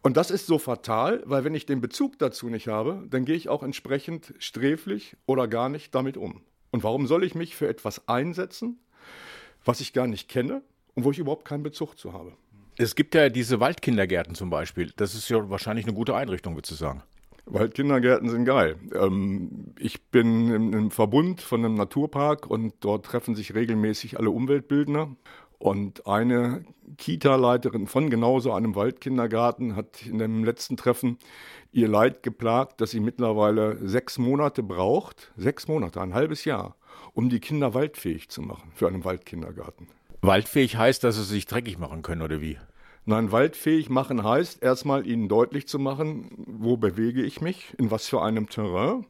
Und 0.00 0.16
das 0.16 0.30
ist 0.30 0.46
so 0.46 0.60
fatal, 0.60 1.22
weil 1.24 1.42
wenn 1.42 1.56
ich 1.56 1.66
den 1.66 1.80
Bezug 1.80 2.20
dazu 2.20 2.48
nicht 2.48 2.68
habe, 2.68 3.04
dann 3.10 3.24
gehe 3.24 3.34
ich 3.34 3.48
auch 3.48 3.64
entsprechend 3.64 4.32
sträflich 4.38 5.16
oder 5.26 5.48
gar 5.48 5.68
nicht 5.68 5.92
damit 5.92 6.16
um. 6.16 6.42
Und 6.70 6.84
warum 6.84 7.08
soll 7.08 7.24
ich 7.24 7.34
mich 7.34 7.56
für 7.56 7.66
etwas 7.66 8.06
einsetzen, 8.06 8.78
was 9.64 9.80
ich 9.80 9.92
gar 9.92 10.06
nicht 10.06 10.28
kenne 10.28 10.62
und 10.94 11.02
wo 11.02 11.10
ich 11.10 11.18
überhaupt 11.18 11.44
keinen 11.44 11.64
Bezug 11.64 11.98
zu 11.98 12.12
habe? 12.12 12.34
Es 12.76 12.94
gibt 12.94 13.16
ja 13.16 13.28
diese 13.28 13.58
Waldkindergärten 13.58 14.36
zum 14.36 14.50
Beispiel. 14.50 14.92
Das 14.94 15.16
ist 15.16 15.28
ja 15.30 15.50
wahrscheinlich 15.50 15.84
eine 15.84 15.94
gute 15.94 16.14
Einrichtung, 16.14 16.54
würde 16.54 16.68
ich 16.70 16.78
sagen. 16.78 17.02
Waldkindergärten 17.50 18.28
sind 18.28 18.44
geil. 18.44 18.76
Ähm, 18.94 19.74
ich 19.78 20.02
bin 20.10 20.72
im, 20.72 20.90
Verbund 20.90 21.40
von 21.40 21.64
einem 21.64 21.74
Naturpark 21.74 22.46
und 22.46 22.74
dort 22.80 23.06
treffen 23.06 23.34
sich 23.34 23.54
regelmäßig 23.54 24.18
alle 24.18 24.30
Umweltbildner. 24.30 25.16
Und 25.58 26.06
eine 26.06 26.64
Kita-Leiterin 26.98 27.88
von 27.88 28.10
genauso 28.10 28.52
einem 28.52 28.76
Waldkindergarten 28.76 29.74
hat 29.74 30.06
in 30.06 30.18
dem 30.18 30.44
letzten 30.44 30.76
Treffen 30.76 31.18
ihr 31.72 31.88
Leid 31.88 32.22
geplagt, 32.22 32.80
dass 32.80 32.92
sie 32.92 33.00
mittlerweile 33.00 33.76
sechs 33.86 34.18
Monate 34.18 34.62
braucht, 34.62 35.32
sechs 35.36 35.66
Monate, 35.66 36.00
ein 36.00 36.14
halbes 36.14 36.44
Jahr, 36.44 36.76
um 37.12 37.28
die 37.28 37.40
Kinder 37.40 37.74
waldfähig 37.74 38.28
zu 38.28 38.40
machen 38.40 38.70
für 38.74 38.86
einen 38.86 39.04
Waldkindergarten. 39.04 39.88
Waldfähig 40.20 40.76
heißt, 40.76 41.02
dass 41.02 41.16
sie 41.16 41.24
sich 41.24 41.46
dreckig 41.46 41.78
machen 41.78 42.02
können, 42.02 42.22
oder 42.22 42.40
wie? 42.40 42.58
Nein, 43.08 43.32
waldfähig 43.32 43.88
machen 43.88 44.22
heißt, 44.22 44.62
erstmal 44.62 45.06
ihnen 45.06 45.30
deutlich 45.30 45.66
zu 45.66 45.78
machen, 45.78 46.44
wo 46.46 46.76
bewege 46.76 47.22
ich 47.22 47.40
mich, 47.40 47.72
in 47.78 47.90
was 47.90 48.06
für 48.06 48.20
einem 48.20 48.50
Terrain. 48.50 49.06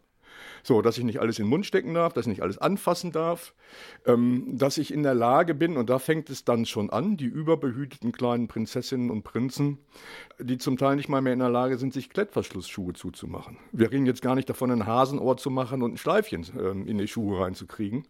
So, 0.69 0.83
dass 0.83 0.99
ich 0.99 1.05
nicht 1.05 1.19
alles 1.19 1.39
in 1.39 1.47
den 1.47 1.49
Mund 1.49 1.65
stecken 1.65 1.95
darf, 1.95 2.13
dass 2.13 2.27
ich 2.27 2.29
nicht 2.29 2.43
alles 2.43 2.59
anfassen 2.59 3.11
darf, 3.11 3.55
ähm, 4.05 4.59
dass 4.59 4.77
ich 4.77 4.93
in 4.93 5.03
der 5.03 5.15
Lage 5.15 5.55
bin, 5.55 5.79
und 5.79 5.89
da 5.89 5.99
fängt 5.99 6.29
es 6.29 6.45
dann 6.45 6.67
schon 6.67 6.91
an, 6.91 7.17
die 7.17 7.25
überbehüteten 7.25 8.13
kleinen 8.13 8.49
Prinzessinnen 8.49 9.11
und 9.11 9.23
Prinzen, 9.23 9.79
die 10.39 10.59
zum 10.59 10.77
Teil 10.77 10.97
nicht 10.97 11.09
mal 11.09 11.23
mehr 11.23 11.33
in 11.33 11.39
der 11.39 11.49
Lage 11.49 11.79
sind, 11.79 11.95
sich 11.95 12.11
Klettverschlussschuhe 12.11 12.93
zuzumachen. 12.93 13.57
Wir 13.73 13.91
reden 13.91 14.05
jetzt 14.05 14.21
gar 14.21 14.35
nicht 14.35 14.51
davon, 14.51 14.71
ein 14.71 14.85
Hasenohr 14.85 15.39
zu 15.39 15.49
machen 15.49 15.83
und 15.83 15.95
ein 15.95 15.97
Schleifchen 15.97 16.45
ähm, 16.61 16.87
in 16.87 16.99
die 16.99 17.09
Schuhe 17.09 17.41
reinzukriegen. 17.41 18.07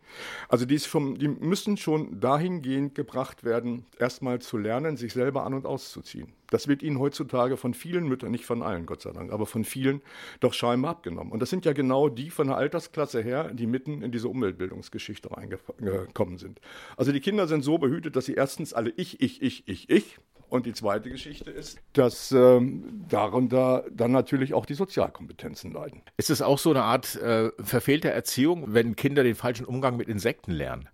Also 0.49 0.67
die, 0.67 0.81
schon, 0.81 1.15
die 1.15 1.29
müssen 1.29 1.77
schon 1.77 2.19
dahingehend 2.19 2.97
gebracht 2.97 3.45
werden, 3.45 3.87
erstmal 4.00 4.41
zu 4.41 4.59
lernen, 4.59 4.97
sich 4.97 5.12
selber 5.12 5.45
an 5.45 5.55
und 5.55 5.65
auszuziehen. 5.65 6.33
Das 6.50 6.69
wird 6.69 6.83
ihnen 6.83 6.99
heutzutage 6.99 7.57
von 7.57 7.75
vielen 7.75 8.09
Müttern, 8.09 8.31
nicht 8.31 8.47
von 8.47 8.62
allen, 8.62 8.87
Gott 8.87 9.02
sei 9.02 9.12
Dank, 9.12 9.33
aber 9.33 9.47
von 9.47 9.64
vielen 9.64 10.02
doch 10.40 10.55
scheinbar 10.55 10.93
abgenommen. 10.93 11.33
Und 11.33 11.40
das 11.40 11.50
sind 11.50 11.64
ja 11.64 11.73
genau 11.73 12.09
die 12.09 12.31
von 12.31 12.47
der 12.47 12.57
Altersklasse 12.57 13.23
her, 13.23 13.52
die 13.52 13.67
mitten 13.67 14.02
in 14.02 14.12
diese 14.12 14.28
Umweltbildungsgeschichte 14.28 15.31
reingekommen 15.31 16.38
sind. 16.38 16.61
Also 16.97 17.12
die 17.12 17.21
Kinder 17.21 17.47
sind 17.47 17.62
so 17.62 17.78
behütet, 17.78 18.17
dass 18.17 18.26
sie 18.26 18.35
erstens 18.35 18.73
alle 18.73 18.90
ich, 18.97 19.21
ich, 19.21 19.43
ich, 19.43 19.69
ich, 19.69 19.90
ich. 19.90 20.19
Und 20.49 20.64
die 20.64 20.73
zweite 20.73 21.11
Geschichte 21.11 21.50
ist, 21.50 21.78
dass 21.93 22.33
ähm, 22.33 23.05
darunter 23.09 23.85
dann 23.93 24.12
natürlich 24.12 24.55
auch 24.55 24.64
die 24.64 24.75
Sozialkompetenzen 24.75 25.73
leiden. 25.73 26.00
Ist 26.17 26.31
es 26.31 26.40
auch 26.40 26.59
so 26.59 26.71
eine 26.71 26.85
Art 26.85 27.17
äh, 27.17 27.50
verfehlte 27.59 28.11
Erziehung, 28.11 28.64
wenn 28.69 28.97
Kinder 28.97 29.25
den 29.25 29.35
falschen 29.35 29.67
Umgang 29.67 29.99
mit 29.99 30.09
Insekten 30.09 30.52
lernen? 30.52 30.88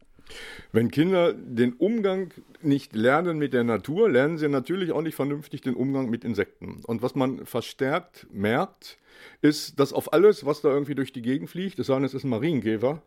Wenn 0.73 0.91
Kinder 0.91 1.33
den 1.33 1.73
Umgang 1.75 2.33
nicht 2.62 2.95
lernen 2.95 3.38
mit 3.38 3.53
der 3.53 3.64
Natur, 3.64 4.09
lernen 4.09 4.38
sie 4.38 4.49
natürlich 4.49 4.93
auch 4.93 5.03
nicht 5.03 5.14
vernünftig 5.14 5.61
den 5.61 5.75
Umgang 5.75 6.11
mit 6.11 6.25
Insekten. 6.25 6.81
Und 6.85 7.03
was 7.03 7.14
man 7.14 7.47
verstärkt 7.47 8.26
merkt, 8.33 8.99
ist, 9.43 9.79
dass 9.79 9.93
auf 9.93 10.12
alles, 10.12 10.45
was 10.45 10.61
da 10.61 10.69
irgendwie 10.71 10.95
durch 10.95 11.12
die 11.12 11.23
Gegend 11.23 11.50
fliegt, 11.50 11.79
es 11.79 11.87
sei 11.87 11.95
denn, 11.95 12.05
es 12.05 12.14
ist 12.14 12.25
ein 12.25 12.31
Marienkäfer, 12.31 13.03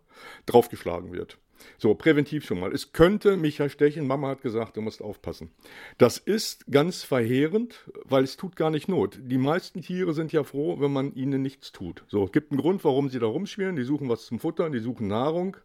draufgeschlagen 0.46 1.12
wird. 1.12 1.38
So, 1.78 1.94
präventiv 1.96 2.46
schon 2.46 2.60
mal. 2.60 2.72
Es 2.72 2.92
könnte 2.94 3.38
mich 3.38 3.58
ja 3.58 3.70
stechen. 3.70 4.08
Mama 4.08 4.30
hat 4.30 4.42
gesagt, 4.42 4.78
du 4.78 4.82
musst 4.82 5.02
aufpassen. 5.02 5.52
Das 5.98 6.18
ist 6.18 6.66
ganz 6.70 7.04
verheerend, 7.04 7.90
weil 8.04 8.24
es 8.24 8.38
tut 8.38 8.56
gar 8.56 8.70
nicht 8.70 8.88
Not. 8.88 9.20
Die 9.24 9.38
meisten 9.38 9.82
Tiere 9.82 10.14
sind 10.14 10.32
ja 10.32 10.44
froh, 10.44 10.80
wenn 10.80 10.94
man 10.94 11.14
ihnen 11.14 11.42
nichts 11.42 11.72
tut. 11.72 12.04
So, 12.08 12.26
es 12.26 12.32
gibt 12.32 12.52
einen 12.52 12.62
Grund, 12.62 12.84
warum 12.84 13.10
sie 13.10 13.20
da 13.20 13.28
rumschwirren. 13.28 13.76
Die 13.76 13.84
suchen 13.84 14.10
was 14.10 14.26
zum 14.26 14.40
Futtern, 14.40 14.72
die 14.72 14.80
suchen 14.80 15.08
Nahrung. 15.08 15.58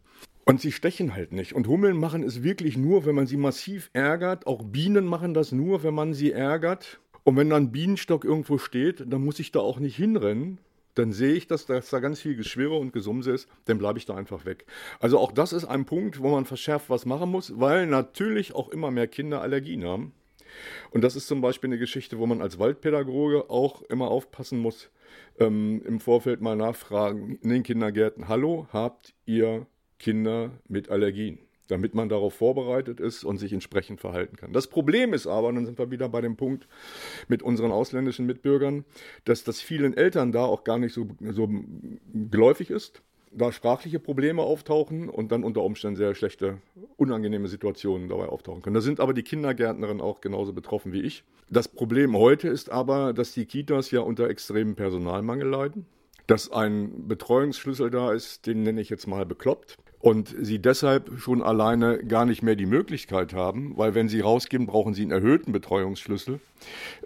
Und 0.44 0.61
sie 0.61 0.72
stechen 0.72 1.14
halt 1.14 1.32
nicht. 1.32 1.54
Und 1.54 1.68
Hummeln 1.68 1.96
machen 1.96 2.22
es 2.22 2.42
wirklich 2.42 2.76
nur, 2.76 3.06
wenn 3.06 3.14
man 3.14 3.26
sie 3.26 3.37
massiv 3.37 3.90
ärgert. 3.92 4.46
Auch 4.46 4.62
Bienen 4.64 5.04
machen 5.06 5.34
das 5.34 5.52
nur, 5.52 5.82
wenn 5.84 5.94
man 5.94 6.14
sie 6.14 6.32
ärgert. 6.32 7.00
Und 7.25 7.37
wenn 7.37 7.50
dann 7.50 7.64
ein 7.64 7.72
Bienenstock 7.72 8.25
irgendwo 8.25 8.58
steht, 8.58 9.04
dann 9.06 9.25
muss 9.25 9.38
ich 9.38 9.52
da 9.52 9.61
auch 9.61 9.78
nicht 9.78 9.96
hinrennen. 9.96 10.58
Dann 10.94 11.12
sehe 11.12 11.34
ich, 11.34 11.46
dass, 11.46 11.66
dass 11.66 11.90
da 11.90 12.00
ganz 12.00 12.20
viel 12.20 12.37
Geschwirre 12.37 12.75
und 12.75 12.92
Gesumse 12.92 13.30
ist, 13.30 13.49
dann 13.64 13.78
bleibe 13.78 13.99
ich 13.99 14.04
da 14.04 14.14
einfach 14.14 14.44
weg. 14.44 14.66
Also 15.00 15.18
auch 15.18 15.32
das 15.32 15.52
ist 15.52 15.64
ein 15.64 15.87
Punkt, 15.87 16.20
wo 16.20 16.28
man 16.30 16.44
verschärft 16.44 16.90
was 16.90 17.06
machen 17.06 17.30
muss, 17.30 17.58
weil 17.58 17.87
natürlich 17.87 18.54
auch 18.54 18.68
immer 18.68 18.90
mehr 18.90 19.06
Kinder 19.06 19.40
Allergien 19.40 19.84
haben. 19.84 20.12
Und 20.90 21.02
das 21.02 21.16
ist 21.16 21.28
zum 21.28 21.40
Beispiel 21.40 21.68
eine 21.68 21.78
Geschichte, 21.78 22.18
wo 22.18 22.26
man 22.26 22.42
als 22.42 22.58
Waldpädagoge 22.58 23.49
auch 23.49 23.80
immer 23.82 24.11
aufpassen 24.11 24.58
muss, 24.58 24.90
ähm, 25.38 25.82
im 25.87 25.99
Vorfeld 25.99 26.42
mal 26.42 26.56
nachfragen 26.56 27.38
in 27.42 27.49
den 27.49 27.62
Kindergärten, 27.62 28.28
hallo, 28.28 28.66
habt 28.70 29.14
ihr 29.25 29.66
Kinder 30.02 30.50
mit 30.68 30.90
Allergien, 30.90 31.38
damit 31.68 31.94
man 31.94 32.09
darauf 32.09 32.35
vorbereitet 32.35 33.00
ist 33.00 33.25
und 33.25 33.38
sich 33.38 33.52
entsprechend 33.52 34.00
verhalten 34.00 34.37
kann. 34.37 34.52
Das 34.52 34.66
Problem 34.66 35.14
ist 35.14 35.26
aber, 35.26 35.49
und 35.49 35.54
dann 35.54 35.66
sind 35.66 35.78
wir 35.78 35.90
wieder 35.90 36.09
bei 36.09 36.21
dem 36.21 36.37
Punkt 36.37 36.66
mit 37.28 37.42
unseren 37.42 37.73
ausländischen 37.73 38.26
Mitbürgern, 38.26 38.85
dass 39.25 39.44
das 39.44 39.61
vielen 39.61 39.97
Eltern 39.97 40.32
da 40.32 40.44
auch 40.44 40.64
gar 40.64 40.78
nicht 40.78 40.92
so, 40.92 41.09
so 41.21 41.49
geläufig 42.12 42.71
ist 42.71 43.02
da 43.35 43.50
sprachliche 43.50 43.99
Probleme 43.99 44.42
auftauchen 44.42 45.09
und 45.09 45.32
dann 45.32 45.44
unter 45.44 45.62
Umständen 45.62 45.97
sehr 45.97 46.14
schlechte, 46.14 46.59
unangenehme 46.97 47.49
Situationen 47.49 48.09
dabei 48.09 48.26
auftauchen 48.26 48.62
können. 48.62 48.75
Da 48.75 48.80
sind 48.80 49.00
aber 49.00 49.14
die 49.14 49.23
Kindergärtnerinnen 49.23 50.02
auch 50.02 50.21
genauso 50.21 50.52
betroffen 50.52 50.92
wie 50.92 51.02
ich. 51.02 51.25
Das 51.50 51.68
Problem 51.68 52.16
heute 52.16 52.49
ist 52.49 52.71
aber, 52.71 53.12
dass 53.12 53.32
die 53.32 53.47
Kitas 53.47 53.90
ja 53.90 54.00
unter 54.00 54.28
extremem 54.28 54.75
Personalmangel 54.75 55.49
leiden, 55.49 55.87
dass 56.26 56.50
ein 56.52 57.09
Betreuungsschlüssel 57.09 57.90
da 57.90 58.12
ist, 58.12 58.47
den 58.47 58.62
nenne 58.62 58.80
ich 58.80 58.90
jetzt 58.90 59.06
mal 59.06 59.26
bekloppt 59.26 59.78
und 60.02 60.35
sie 60.38 60.59
deshalb 60.59 61.21
schon 61.21 61.42
alleine 61.42 61.99
gar 62.04 62.26
nicht 62.26 62.42
mehr 62.42 62.56
die 62.56 62.66
Möglichkeit 62.66 63.32
haben, 63.35 63.73
weil 63.76 63.94
wenn 63.94 64.09
sie 64.09 64.21
rausgehen, 64.21 64.66
brauchen 64.66 64.94
sie 64.94 65.02
einen 65.02 65.12
erhöhten 65.12 65.52
Betreuungsschlüssel. 65.52 66.40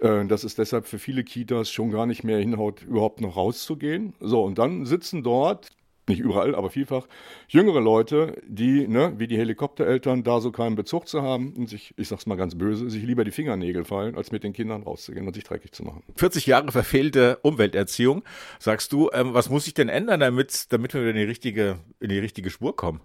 Äh, 0.01 0.25
das 0.25 0.43
ist 0.43 0.57
deshalb 0.57 0.87
für 0.87 0.97
viele 0.97 1.23
Kitas 1.23 1.69
schon 1.69 1.91
gar 1.91 2.07
nicht 2.07 2.23
mehr 2.23 2.39
hinhaut, 2.39 2.81
überhaupt 2.81 3.21
noch 3.21 3.37
rauszugehen. 3.37 4.13
So, 4.19 4.43
und 4.43 4.57
dann 4.57 4.87
sitzen 4.87 5.21
dort 5.21 5.69
nicht 6.09 6.19
überall, 6.19 6.55
aber 6.55 6.69
vielfach, 6.69 7.07
jüngere 7.47 7.81
Leute, 7.81 8.41
die, 8.47 8.87
ne, 8.87 9.13
wie 9.17 9.27
die 9.27 9.37
Helikoptereltern, 9.37 10.23
da 10.23 10.39
so 10.39 10.51
keinen 10.51 10.75
Bezug 10.75 11.07
zu 11.07 11.21
haben 11.21 11.53
und 11.53 11.69
sich, 11.69 11.93
ich 11.97 12.07
sag's 12.07 12.25
mal 12.25 12.35
ganz 12.35 12.55
böse, 12.55 12.89
sich 12.89 13.03
lieber 13.03 13.23
die 13.23 13.31
Fingernägel 13.31 13.85
fallen, 13.85 14.15
als 14.15 14.31
mit 14.31 14.43
den 14.43 14.53
Kindern 14.53 14.83
rauszugehen 14.83 15.27
und 15.27 15.33
sich 15.33 15.43
dreckig 15.43 15.71
zu 15.71 15.83
machen. 15.83 16.03
40 16.15 16.45
Jahre 16.45 16.71
verfehlte 16.71 17.39
Umwelterziehung. 17.41 18.23
Sagst 18.59 18.91
du, 18.93 19.09
ähm, 19.13 19.33
was 19.33 19.49
muss 19.49 19.65
sich 19.65 19.73
denn 19.73 19.89
ändern, 19.89 20.19
damit, 20.19 20.71
damit 20.71 20.93
wir 20.93 21.07
in 21.07 21.15
die 21.15 21.23
richtige, 21.23 21.79
in 21.99 22.09
die 22.09 22.19
richtige 22.19 22.49
Spur 22.49 22.75
kommen? 22.75 23.01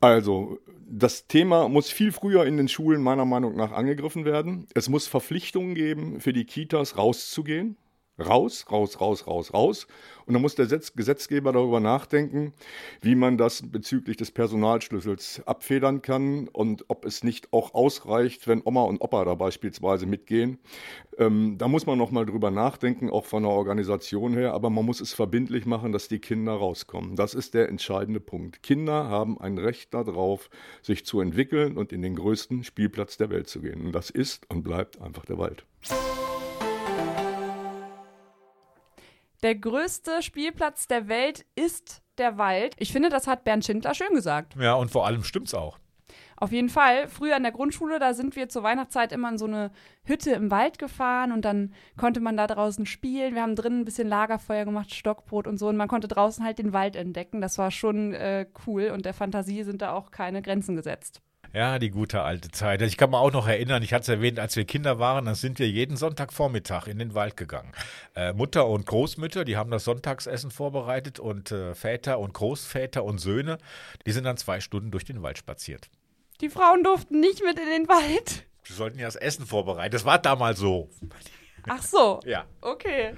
Also, 0.00 0.58
das 0.88 1.26
Thema 1.26 1.68
muss 1.68 1.90
viel 1.90 2.12
früher 2.12 2.46
in 2.46 2.56
den 2.56 2.68
Schulen 2.68 3.02
meiner 3.02 3.24
Meinung 3.24 3.56
nach 3.56 3.72
angegriffen 3.72 4.24
werden. 4.24 4.66
Es 4.74 4.88
muss 4.88 5.06
Verpflichtungen 5.06 5.74
geben, 5.74 6.20
für 6.20 6.32
die 6.32 6.44
Kitas 6.44 6.96
rauszugehen 6.96 7.76
Raus, 8.18 8.66
raus, 8.70 9.00
raus, 9.00 9.26
raus, 9.26 9.54
raus. 9.54 9.86
Und 10.28 10.34
dann 10.34 10.42
muss 10.42 10.54
der 10.54 10.66
Gesetzgeber 10.66 11.52
darüber 11.52 11.80
nachdenken, 11.80 12.52
wie 13.00 13.14
man 13.14 13.38
das 13.38 13.62
bezüglich 13.70 14.18
des 14.18 14.30
Personalschlüssels 14.30 15.42
abfedern 15.46 16.02
kann 16.02 16.48
und 16.48 16.84
ob 16.88 17.06
es 17.06 17.24
nicht 17.24 17.52
auch 17.52 17.72
ausreicht, 17.72 18.46
wenn 18.46 18.60
Oma 18.62 18.82
und 18.82 19.00
Opa 19.00 19.24
da 19.24 19.34
beispielsweise 19.34 20.04
mitgehen. 20.04 20.58
Ähm, 21.16 21.56
da 21.56 21.66
muss 21.66 21.86
man 21.86 21.96
nochmal 21.96 22.26
drüber 22.26 22.50
nachdenken, 22.50 23.08
auch 23.08 23.24
von 23.24 23.42
der 23.42 23.52
Organisation 23.52 24.34
her, 24.34 24.52
aber 24.52 24.68
man 24.68 24.84
muss 24.84 25.00
es 25.00 25.14
verbindlich 25.14 25.64
machen, 25.64 25.92
dass 25.92 26.08
die 26.08 26.18
Kinder 26.18 26.52
rauskommen. 26.52 27.16
Das 27.16 27.32
ist 27.32 27.54
der 27.54 27.70
entscheidende 27.70 28.20
Punkt. 28.20 28.62
Kinder 28.62 29.08
haben 29.08 29.40
ein 29.40 29.56
Recht 29.56 29.94
darauf, 29.94 30.50
sich 30.82 31.06
zu 31.06 31.20
entwickeln 31.20 31.78
und 31.78 31.90
in 31.90 32.02
den 32.02 32.16
größten 32.16 32.64
Spielplatz 32.64 33.16
der 33.16 33.30
Welt 33.30 33.48
zu 33.48 33.60
gehen. 33.60 33.86
Und 33.86 33.92
das 33.92 34.10
ist 34.10 34.44
und 34.50 34.62
bleibt 34.62 35.00
einfach 35.00 35.24
der 35.24 35.38
Wald. 35.38 35.64
Der 39.42 39.54
größte 39.54 40.22
Spielplatz 40.22 40.88
der 40.88 41.08
Welt 41.08 41.46
ist 41.54 42.02
der 42.18 42.38
Wald. 42.38 42.74
Ich 42.78 42.92
finde, 42.92 43.08
das 43.08 43.26
hat 43.26 43.44
Bernd 43.44 43.64
Schindler 43.64 43.94
schön 43.94 44.12
gesagt. 44.12 44.56
Ja, 44.58 44.74
und 44.74 44.90
vor 44.90 45.06
allem 45.06 45.22
stimmt's 45.22 45.54
auch. 45.54 45.78
Auf 46.36 46.52
jeden 46.52 46.68
Fall. 46.68 47.08
Früher 47.08 47.36
in 47.36 47.42
der 47.42 47.52
Grundschule, 47.52 47.98
da 47.98 48.14
sind 48.14 48.36
wir 48.36 48.48
zur 48.48 48.62
Weihnachtszeit 48.62 49.12
immer 49.12 49.28
in 49.28 49.38
so 49.38 49.46
eine 49.46 49.70
Hütte 50.04 50.30
im 50.32 50.50
Wald 50.50 50.78
gefahren 50.78 51.32
und 51.32 51.44
dann 51.44 51.74
konnte 51.96 52.20
man 52.20 52.36
da 52.36 52.46
draußen 52.46 52.86
spielen. 52.86 53.34
Wir 53.34 53.42
haben 53.42 53.56
drinnen 53.56 53.80
ein 53.80 53.84
bisschen 53.84 54.08
Lagerfeuer 54.08 54.64
gemacht, 54.64 54.94
Stockbrot 54.94 55.46
und 55.46 55.58
so 55.58 55.68
und 55.68 55.76
man 55.76 55.88
konnte 55.88 56.08
draußen 56.08 56.44
halt 56.44 56.58
den 56.58 56.72
Wald 56.72 56.96
entdecken. 56.96 57.40
Das 57.40 57.58
war 57.58 57.70
schon 57.70 58.14
äh, 58.14 58.46
cool 58.66 58.90
und 58.92 59.04
der 59.04 59.14
Fantasie 59.14 59.64
sind 59.64 59.82
da 59.82 59.92
auch 59.92 60.10
keine 60.10 60.42
Grenzen 60.42 60.76
gesetzt. 60.76 61.22
Ja, 61.54 61.78
die 61.78 61.90
gute 61.90 62.22
alte 62.22 62.50
Zeit. 62.50 62.82
Ich 62.82 62.96
kann 62.98 63.10
mich 63.10 63.18
auch 63.18 63.32
noch 63.32 63.48
erinnern, 63.48 63.82
ich 63.82 63.94
hatte 63.94 64.02
es 64.02 64.08
erwähnt, 64.08 64.38
als 64.38 64.54
wir 64.56 64.64
Kinder 64.64 64.98
waren, 64.98 65.24
dann 65.24 65.34
sind 65.34 65.58
wir 65.58 65.68
jeden 65.68 65.96
Sonntagvormittag 65.96 66.86
in 66.88 66.98
den 66.98 67.14
Wald 67.14 67.36
gegangen. 67.36 67.72
Äh, 68.14 68.34
Mutter 68.34 68.66
und 68.66 68.84
Großmütter, 68.84 69.44
die 69.44 69.56
haben 69.56 69.70
das 69.70 69.84
Sonntagsessen 69.84 70.50
vorbereitet 70.50 71.18
und 71.18 71.50
äh, 71.50 71.74
Väter 71.74 72.18
und 72.18 72.34
Großväter 72.34 73.02
und 73.02 73.18
Söhne, 73.18 73.58
die 74.06 74.12
sind 74.12 74.24
dann 74.24 74.36
zwei 74.36 74.60
Stunden 74.60 74.90
durch 74.90 75.04
den 75.04 75.22
Wald 75.22 75.38
spaziert. 75.38 75.88
Die 76.40 76.50
Frauen 76.50 76.84
durften 76.84 77.18
nicht 77.20 77.42
mit 77.42 77.58
in 77.58 77.66
den 77.66 77.88
Wald. 77.88 78.44
Sie 78.64 78.74
sollten 78.74 78.98
ja 78.98 79.06
das 79.06 79.16
Essen 79.16 79.46
vorbereiten. 79.46 79.92
Das 79.92 80.04
war 80.04 80.18
damals 80.18 80.58
so. 80.58 80.90
Ach 81.66 81.82
so. 81.82 82.20
Ja. 82.26 82.44
Okay. 82.60 83.14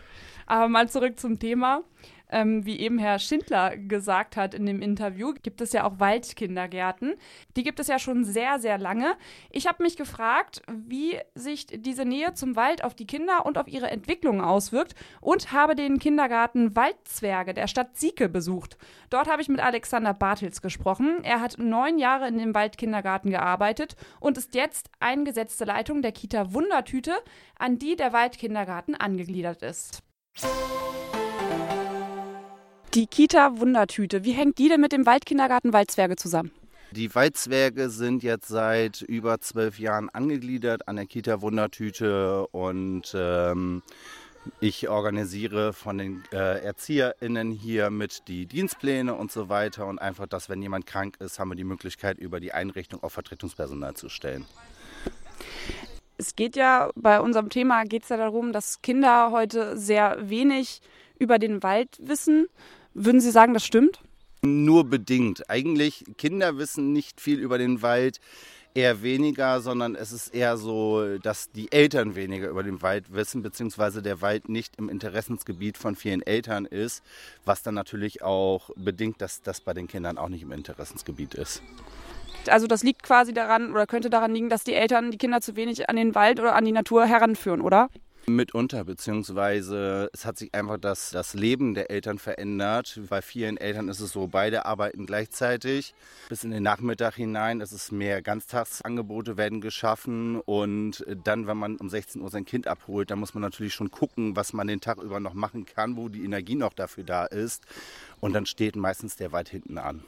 Aber 0.50 0.66
mal 0.66 0.88
zurück 0.88 1.16
zum 1.20 1.38
Thema. 1.38 1.84
Ähm, 2.28 2.64
wie 2.66 2.80
eben 2.80 2.98
Herr 2.98 3.20
Schindler 3.20 3.76
gesagt 3.76 4.36
hat 4.36 4.52
in 4.52 4.66
dem 4.66 4.82
Interview, 4.82 5.32
gibt 5.40 5.60
es 5.60 5.72
ja 5.72 5.84
auch 5.84 6.00
Waldkindergärten. 6.00 7.14
Die 7.56 7.62
gibt 7.62 7.78
es 7.78 7.86
ja 7.86 8.00
schon 8.00 8.24
sehr, 8.24 8.58
sehr 8.58 8.76
lange. 8.76 9.14
Ich 9.50 9.68
habe 9.68 9.84
mich 9.84 9.96
gefragt, 9.96 10.62
wie 10.68 11.18
sich 11.36 11.66
diese 11.66 12.04
Nähe 12.04 12.34
zum 12.34 12.56
Wald 12.56 12.82
auf 12.82 12.94
die 12.94 13.06
Kinder 13.06 13.46
und 13.46 13.58
auf 13.58 13.68
ihre 13.68 13.90
Entwicklung 13.90 14.40
auswirkt 14.40 14.96
und 15.20 15.52
habe 15.52 15.76
den 15.76 16.00
Kindergarten 16.00 16.74
Waldzwerge 16.74 17.54
der 17.54 17.68
Stadt 17.68 17.96
Sieke 17.96 18.28
besucht. 18.28 18.76
Dort 19.08 19.30
habe 19.30 19.42
ich 19.42 19.48
mit 19.48 19.60
Alexander 19.60 20.14
Bartels 20.14 20.62
gesprochen. 20.62 21.22
Er 21.22 21.40
hat 21.40 21.58
neun 21.58 21.96
Jahre 21.96 22.26
in 22.26 22.38
dem 22.38 22.56
Waldkindergarten 22.56 23.30
gearbeitet 23.30 23.94
und 24.18 24.36
ist 24.36 24.56
jetzt 24.56 24.90
eingesetzte 24.98 25.64
Leitung 25.64 26.02
der 26.02 26.10
Kita 26.10 26.52
Wundertüte, 26.52 27.12
an 27.56 27.78
die 27.78 27.94
der 27.94 28.12
Waldkindergarten 28.12 28.96
angegliedert 28.96 29.62
ist. 29.62 30.02
Die 32.94 33.06
Kita 33.06 33.58
Wundertüte, 33.58 34.24
wie 34.24 34.32
hängt 34.32 34.58
die 34.58 34.68
denn 34.68 34.80
mit 34.80 34.92
dem 34.92 35.06
Waldkindergarten 35.06 35.72
Waldzwerge 35.72 36.16
zusammen? 36.16 36.50
Die 36.92 37.14
Waldzwerge 37.14 37.88
sind 37.88 38.24
jetzt 38.24 38.48
seit 38.48 39.02
über 39.02 39.40
zwölf 39.40 39.78
Jahren 39.78 40.10
angegliedert 40.10 40.88
an 40.88 40.96
der 40.96 41.06
Kita 41.06 41.40
Wundertüte 41.40 42.48
und 42.48 43.14
ähm, 43.14 43.82
ich 44.58 44.88
organisiere 44.88 45.72
von 45.72 45.98
den 45.98 46.24
äh, 46.32 46.64
ErzieherInnen 46.64 47.52
hier 47.52 47.90
mit 47.90 48.26
die 48.26 48.46
Dienstpläne 48.46 49.14
und 49.14 49.30
so 49.30 49.48
weiter 49.48 49.86
und 49.86 50.00
einfach, 50.00 50.26
dass 50.26 50.48
wenn 50.48 50.60
jemand 50.62 50.86
krank 50.86 51.16
ist, 51.20 51.38
haben 51.38 51.50
wir 51.50 51.56
die 51.56 51.62
Möglichkeit, 51.62 52.18
über 52.18 52.40
die 52.40 52.52
Einrichtung 52.52 53.02
auf 53.04 53.12
Vertretungspersonal 53.12 53.94
zu 53.94 54.08
stellen. 54.08 54.44
Es 56.20 56.36
geht 56.36 56.54
ja 56.54 56.90
bei 56.96 57.18
unserem 57.18 57.48
Thema 57.48 57.84
geht 57.84 58.02
es 58.02 58.10
ja 58.10 58.18
darum, 58.18 58.52
dass 58.52 58.82
Kinder 58.82 59.30
heute 59.30 59.78
sehr 59.78 60.18
wenig 60.28 60.82
über 61.18 61.38
den 61.38 61.62
Wald 61.62 61.96
wissen. 61.98 62.46
Würden 62.92 63.22
Sie 63.22 63.30
sagen, 63.30 63.54
das 63.54 63.64
stimmt? 63.64 64.02
Nur 64.42 64.84
bedingt. 64.84 65.48
Eigentlich, 65.48 66.04
Kinder 66.18 66.58
wissen 66.58 66.92
nicht 66.92 67.22
viel 67.22 67.38
über 67.38 67.56
den 67.56 67.80
Wald, 67.80 68.20
eher 68.74 69.02
weniger, 69.02 69.62
sondern 69.62 69.94
es 69.94 70.12
ist 70.12 70.34
eher 70.34 70.58
so, 70.58 71.16
dass 71.16 71.52
die 71.52 71.72
Eltern 71.72 72.14
weniger 72.16 72.48
über 72.50 72.64
den 72.64 72.82
Wald 72.82 73.14
wissen, 73.14 73.40
beziehungsweise 73.40 74.02
der 74.02 74.20
Wald 74.20 74.50
nicht 74.50 74.76
im 74.76 74.90
Interessensgebiet 74.90 75.78
von 75.78 75.96
vielen 75.96 76.20
Eltern 76.20 76.66
ist, 76.66 77.02
was 77.46 77.62
dann 77.62 77.74
natürlich 77.74 78.22
auch 78.22 78.68
bedingt, 78.76 79.22
dass 79.22 79.40
das 79.40 79.62
bei 79.62 79.72
den 79.72 79.88
Kindern 79.88 80.18
auch 80.18 80.28
nicht 80.28 80.42
im 80.42 80.52
Interessensgebiet 80.52 81.32
ist. 81.32 81.62
Also 82.48 82.66
das 82.66 82.82
liegt 82.82 83.02
quasi 83.02 83.32
daran 83.32 83.72
oder 83.72 83.86
könnte 83.86 84.10
daran 84.10 84.34
liegen, 84.34 84.48
dass 84.48 84.64
die 84.64 84.74
Eltern 84.74 85.10
die 85.10 85.18
Kinder 85.18 85.40
zu 85.40 85.56
wenig 85.56 85.88
an 85.88 85.96
den 85.96 86.14
Wald 86.14 86.40
oder 86.40 86.54
an 86.54 86.64
die 86.64 86.72
Natur 86.72 87.06
heranführen, 87.06 87.60
oder? 87.60 87.88
Mitunter, 88.26 88.84
beziehungsweise 88.84 90.10
es 90.12 90.24
hat 90.24 90.38
sich 90.38 90.54
einfach 90.54 90.78
das, 90.78 91.10
das 91.10 91.34
Leben 91.34 91.74
der 91.74 91.90
Eltern 91.90 92.18
verändert. 92.18 93.00
Bei 93.08 93.22
vielen 93.22 93.56
Eltern 93.56 93.88
ist 93.88 94.00
es 94.00 94.12
so, 94.12 94.26
beide 94.26 94.66
arbeiten 94.66 95.06
gleichzeitig. 95.06 95.94
Bis 96.28 96.44
in 96.44 96.50
den 96.50 96.62
Nachmittag 96.62 97.14
hinein 97.14 97.60
ist 97.60 97.72
es 97.72 97.90
mehr 97.90 98.22
Ganztagsangebote 98.22 99.36
werden 99.36 99.60
geschaffen. 99.60 100.40
Und 100.40 101.04
dann, 101.24 101.46
wenn 101.46 101.56
man 101.56 101.76
um 101.76 101.88
16 101.88 102.22
Uhr 102.22 102.30
sein 102.30 102.44
Kind 102.44 102.66
abholt, 102.66 103.10
dann 103.10 103.18
muss 103.18 103.34
man 103.34 103.42
natürlich 103.42 103.74
schon 103.74 103.90
gucken, 103.90 104.36
was 104.36 104.52
man 104.52 104.66
den 104.66 104.80
Tag 104.80 104.98
über 104.98 105.20
noch 105.20 105.34
machen 105.34 105.66
kann, 105.66 105.96
wo 105.96 106.08
die 106.08 106.24
Energie 106.24 106.56
noch 106.56 106.72
dafür 106.72 107.04
da 107.04 107.24
ist. 107.24 107.64
Und 108.20 108.32
dann 108.32 108.46
steht 108.46 108.76
meistens 108.76 109.16
der 109.16 109.32
weit 109.32 109.48
hinten 109.48 109.78
an. 109.78 110.04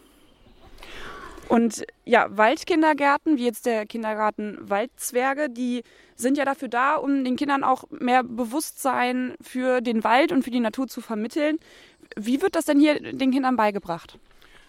Und 1.49 1.85
ja, 2.05 2.27
Waldkindergärten, 2.31 3.37
wie 3.37 3.45
jetzt 3.45 3.67
der 3.67 3.87
Kindergarten 3.87 4.59
Waldzwerge, 4.61 5.51
die 5.51 5.83
sind 6.15 6.39
ja 6.39 6.45
dafür 6.45 6.69
da, 6.69 6.97
um 6.97 7.25
den 7.25 7.37
Kindern 7.37 7.65
auch 7.65 7.85
mehr 7.91 8.23
Bewusstsein 8.23 9.35
für 9.41 9.81
den 9.81 10.05
Wald 10.05 10.33
und 10.33 10.45
für 10.45 10.51
die 10.51 10.61
Natur 10.61 10.89
zu 10.89 11.01
vermitteln. 11.01 11.59
Wie 12.17 12.41
wird 12.41 12.55
das 12.55 12.67
denn 12.67 12.79
hier 12.79 13.01
den 13.01 13.31
Kindern 13.31 13.57
beigebracht? 13.57 14.19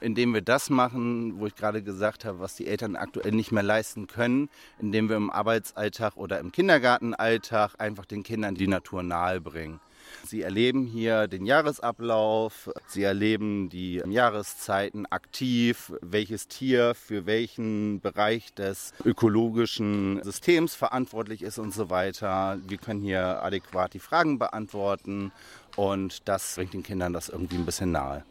indem 0.04 0.34
wir 0.34 0.42
das 0.42 0.70
machen, 0.70 1.40
wo 1.40 1.48
ich 1.48 1.56
gerade 1.56 1.82
gesagt 1.82 2.26
habe, 2.26 2.40
was 2.40 2.56
die 2.56 2.68
Eltern 2.68 2.96
aktuell 2.96 3.32
nicht 3.32 3.52
mehr 3.52 3.64
leisten 3.64 4.08
können, 4.08 4.50
indem 4.78 5.08
wir 5.10 5.16
im 5.16 5.30
Arbeitsalltag 5.30 6.18
oder 6.18 6.40
im 6.40 6.52
Kindergartenalltag 6.52 7.76
einfach 7.80 8.06
den 8.06 8.22
Kindern 8.22 8.56
die 8.56 8.68
Natur 8.68 9.02
nahe 9.02 9.40
bringen. 9.40 9.80
Sie 10.26 10.42
erleben 10.42 10.86
hier 10.86 11.28
den 11.28 11.46
Jahresablauf, 11.46 12.70
Sie 12.88 13.04
erleben 13.04 13.70
die 13.70 14.02
Jahreszeiten 14.08 15.06
aktiv, 15.06 15.94
welches 16.02 16.48
Tier 16.48 16.96
für 16.96 17.26
welchen 17.26 18.02
Bereich 18.02 18.54
des 18.54 18.94
ökologischen 19.06 20.22
Systems 20.24 20.76
verantwortlich 20.76 21.42
ist 21.42 21.60
und 21.60 21.74
so 21.74 21.90
weiter. 21.90 22.60
Wir 22.68 22.78
können 22.78 23.02
hier 23.02 23.44
adäquat 23.44 23.94
die 23.94 24.00
Fragen 24.00 24.40
beantworten 24.40 25.32
und 25.76 26.28
das 26.28 26.56
bringt 26.56 26.74
den 26.74 26.84
Kindern 26.84 27.14
das 27.14 27.30
irgendwie 27.30 27.56
ein 27.56 27.66
bisschen 27.66 27.92
nahe. 27.92 28.24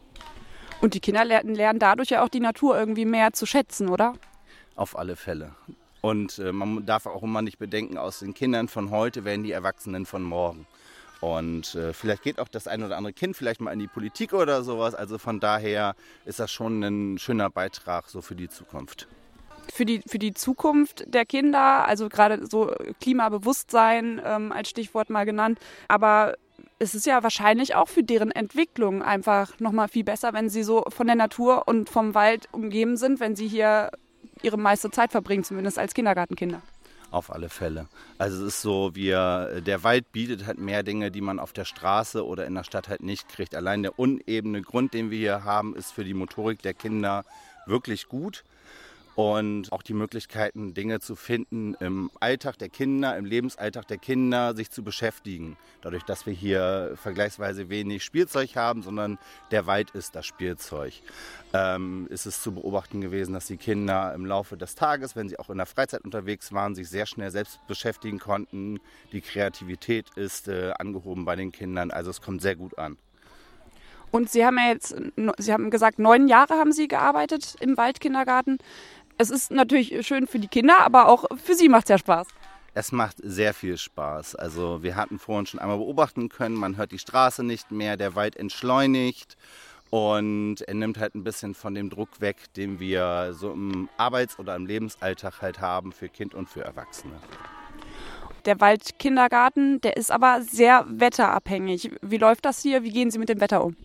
Und 0.81 0.95
die 0.95 0.99
Kinder 0.99 1.23
lernen 1.23 1.79
dadurch 1.79 2.09
ja 2.09 2.23
auch 2.23 2.29
die 2.29 2.41
Natur 2.41 2.77
irgendwie 2.77 3.05
mehr 3.05 3.31
zu 3.33 3.45
schätzen, 3.45 3.87
oder? 3.87 4.15
Auf 4.75 4.97
alle 4.97 5.15
Fälle. 5.15 5.55
Und 6.01 6.39
äh, 6.39 6.51
man 6.51 6.85
darf 6.85 7.05
auch 7.05 7.23
immer 7.23 7.41
nicht 7.41 7.57
bedenken, 7.57 7.97
aus 7.97 8.19
den 8.19 8.33
Kindern 8.33 8.67
von 8.67 8.89
heute 8.89 9.23
werden 9.23 9.43
die 9.43 9.53
Erwachsenen 9.53 10.05
von 10.05 10.21
morgen. 10.21 10.67
Und 11.23 11.75
äh, 11.75 11.93
vielleicht 11.93 12.21
geht 12.21 12.37
auch 12.37 12.49
das 12.49 12.67
ein 12.67 12.83
oder 12.83 12.97
andere 12.97 13.13
Kind 13.13 13.37
vielleicht 13.37 13.61
mal 13.61 13.71
in 13.71 13.79
die 13.79 13.87
Politik 13.87 14.33
oder 14.33 14.61
sowas. 14.61 14.93
Also 14.93 15.17
von 15.17 15.39
daher 15.39 15.95
ist 16.25 16.41
das 16.41 16.51
schon 16.51 16.83
ein 16.83 17.17
schöner 17.17 17.49
Beitrag 17.49 18.09
so 18.09 18.21
für 18.21 18.35
die 18.35 18.49
Zukunft. 18.49 19.07
Für 19.73 19.85
die, 19.85 20.01
für 20.05 20.19
die 20.19 20.33
Zukunft 20.33 21.05
der 21.07 21.25
Kinder, 21.25 21.87
also 21.87 22.09
gerade 22.09 22.45
so 22.45 22.75
Klimabewusstsein 22.99 24.21
ähm, 24.21 24.51
als 24.51 24.69
Stichwort 24.69 25.09
mal 25.09 25.23
genannt. 25.23 25.59
Aber 25.87 26.35
es 26.79 26.93
ist 26.93 27.05
ja 27.05 27.23
wahrscheinlich 27.23 27.73
auch 27.73 27.87
für 27.87 28.03
deren 28.03 28.31
Entwicklung 28.31 29.01
einfach 29.01 29.57
nochmal 29.61 29.87
viel 29.87 30.03
besser, 30.03 30.33
wenn 30.33 30.49
sie 30.49 30.63
so 30.63 30.83
von 30.89 31.07
der 31.07 31.15
Natur 31.15 31.69
und 31.69 31.89
vom 31.89 32.15
Wald 32.15 32.49
umgeben 32.51 32.97
sind, 32.97 33.21
wenn 33.21 33.37
sie 33.37 33.47
hier 33.47 33.91
ihre 34.41 34.57
meiste 34.57 34.91
Zeit 34.91 35.13
verbringen, 35.13 35.45
zumindest 35.45 35.79
als 35.79 35.93
Kindergartenkinder. 35.93 36.61
Auf 37.13 37.31
alle 37.31 37.49
Fälle. 37.49 37.87
Also 38.17 38.43
es 38.43 38.55
ist 38.55 38.61
so, 38.63 38.95
wir, 38.95 39.61
der 39.61 39.83
Wald 39.83 40.11
bietet 40.11 40.47
halt 40.47 40.57
mehr 40.57 40.81
Dinge, 40.81 41.11
die 41.11 41.21
man 41.21 41.37
auf 41.37 41.53
der 41.53 41.63
Straße 41.63 42.25
oder 42.25 42.47
in 42.47 42.55
der 42.55 42.63
Stadt 42.63 42.89
halt 42.89 43.03
nicht 43.03 43.29
kriegt. 43.29 43.53
Allein 43.53 43.83
der 43.83 43.99
unebene 43.99 44.63
Grund, 44.63 44.95
den 44.95 45.11
wir 45.11 45.19
hier 45.19 45.43
haben, 45.43 45.75
ist 45.75 45.91
für 45.91 46.03
die 46.03 46.15
Motorik 46.15 46.63
der 46.63 46.73
Kinder 46.73 47.23
wirklich 47.67 48.07
gut. 48.07 48.43
Und 49.15 49.71
auch 49.71 49.83
die 49.83 49.93
Möglichkeiten, 49.93 50.73
Dinge 50.73 50.99
zu 50.99 51.15
finden 51.15 51.75
im 51.79 52.09
Alltag 52.19 52.57
der 52.57 52.69
Kinder, 52.69 53.15
im 53.15 53.25
Lebensalltag 53.25 53.87
der 53.87 53.97
Kinder, 53.97 54.55
sich 54.55 54.71
zu 54.71 54.83
beschäftigen. 54.83 55.57
Dadurch, 55.81 56.03
dass 56.03 56.25
wir 56.25 56.33
hier 56.33 56.93
vergleichsweise 56.95 57.69
wenig 57.69 58.03
Spielzeug 58.03 58.55
haben, 58.55 58.81
sondern 58.81 59.19
der 59.51 59.67
Wald 59.67 59.91
ist 59.91 60.15
das 60.15 60.25
Spielzeug, 60.25 60.93
ähm, 61.53 62.07
ist 62.09 62.25
es 62.25 62.41
zu 62.41 62.53
beobachten 62.53 63.01
gewesen, 63.01 63.33
dass 63.33 63.45
die 63.45 63.57
Kinder 63.57 64.13
im 64.15 64.25
Laufe 64.25 64.57
des 64.57 64.75
Tages, 64.75 65.15
wenn 65.15 65.29
sie 65.29 65.37
auch 65.37 65.49
in 65.49 65.57
der 65.57 65.67
Freizeit 65.67 66.03
unterwegs 66.03 66.51
waren, 66.51 66.73
sich 66.73 66.89
sehr 66.89 67.05
schnell 67.05 67.29
selbst 67.29 67.59
beschäftigen 67.67 68.19
konnten. 68.19 68.79
Die 69.11 69.21
Kreativität 69.21 70.09
ist 70.15 70.47
äh, 70.47 70.71
angehoben 70.79 71.25
bei 71.25 71.35
den 71.35 71.51
Kindern, 71.51 71.91
also 71.91 72.09
es 72.09 72.21
kommt 72.21 72.41
sehr 72.41 72.55
gut 72.55 72.77
an. 72.79 72.97
Und 74.13 74.29
Sie 74.29 74.45
haben 74.45 74.57
ja 74.59 74.67
jetzt, 74.67 74.95
Sie 75.39 75.51
haben 75.51 75.71
gesagt, 75.71 75.97
neun 75.97 76.27
Jahre 76.27 76.53
haben 76.53 76.71
Sie 76.71 76.87
gearbeitet 76.87 77.55
im 77.61 77.77
Waldkindergarten 77.77 78.59
es 79.17 79.29
ist 79.29 79.51
natürlich 79.51 80.05
schön 80.05 80.27
für 80.27 80.39
die 80.39 80.47
Kinder, 80.47 80.79
aber 80.79 81.07
auch 81.07 81.25
für 81.43 81.55
sie 81.55 81.69
macht 81.69 81.85
es 81.85 81.89
ja 81.89 81.97
Spaß. 81.97 82.27
Es 82.75 82.91
macht 82.91 83.17
sehr 83.21 83.53
viel 83.53 83.77
Spaß. 83.77 84.35
Also 84.35 84.81
wir 84.81 84.95
hatten 84.95 85.19
vorhin 85.19 85.45
schon 85.45 85.59
einmal 85.59 85.77
beobachten 85.77 86.29
können, 86.29 86.55
man 86.55 86.77
hört 86.77 86.91
die 86.91 86.99
Straße 86.99 87.43
nicht 87.43 87.71
mehr, 87.71 87.97
der 87.97 88.15
Wald 88.15 88.35
entschleunigt 88.35 89.37
und 89.91 90.61
er 90.61 90.73
nimmt 90.73 90.97
halt 90.97 91.13
ein 91.13 91.23
bisschen 91.23 91.53
von 91.53 91.75
dem 91.75 91.91
Druck 91.91 92.19
weg, 92.19 92.37
den 92.55 92.79
wir 92.79 93.33
so 93.33 93.51
im 93.51 93.89
Arbeits- 93.97 94.39
oder 94.39 94.55
im 94.55 94.65
Lebensalltag 94.65 95.41
halt 95.41 95.61
haben 95.61 95.91
für 95.91 96.09
Kind 96.09 96.33
und 96.33 96.49
für 96.49 96.61
Erwachsene. 96.61 97.13
Der 98.45 98.59
Waldkindergarten, 98.59 99.79
der 99.81 99.95
ist 99.95 100.11
aber 100.11 100.41
sehr 100.41 100.85
wetterabhängig. 100.87 101.91
Wie 102.01 102.17
läuft 102.17 102.43
das 102.43 102.61
hier? 102.61 102.83
Wie 102.83 102.91
gehen 102.91 103.11
Sie 103.11 103.19
mit 103.19 103.29
dem 103.29 103.39
Wetter 103.39 103.63
um? 103.63 103.77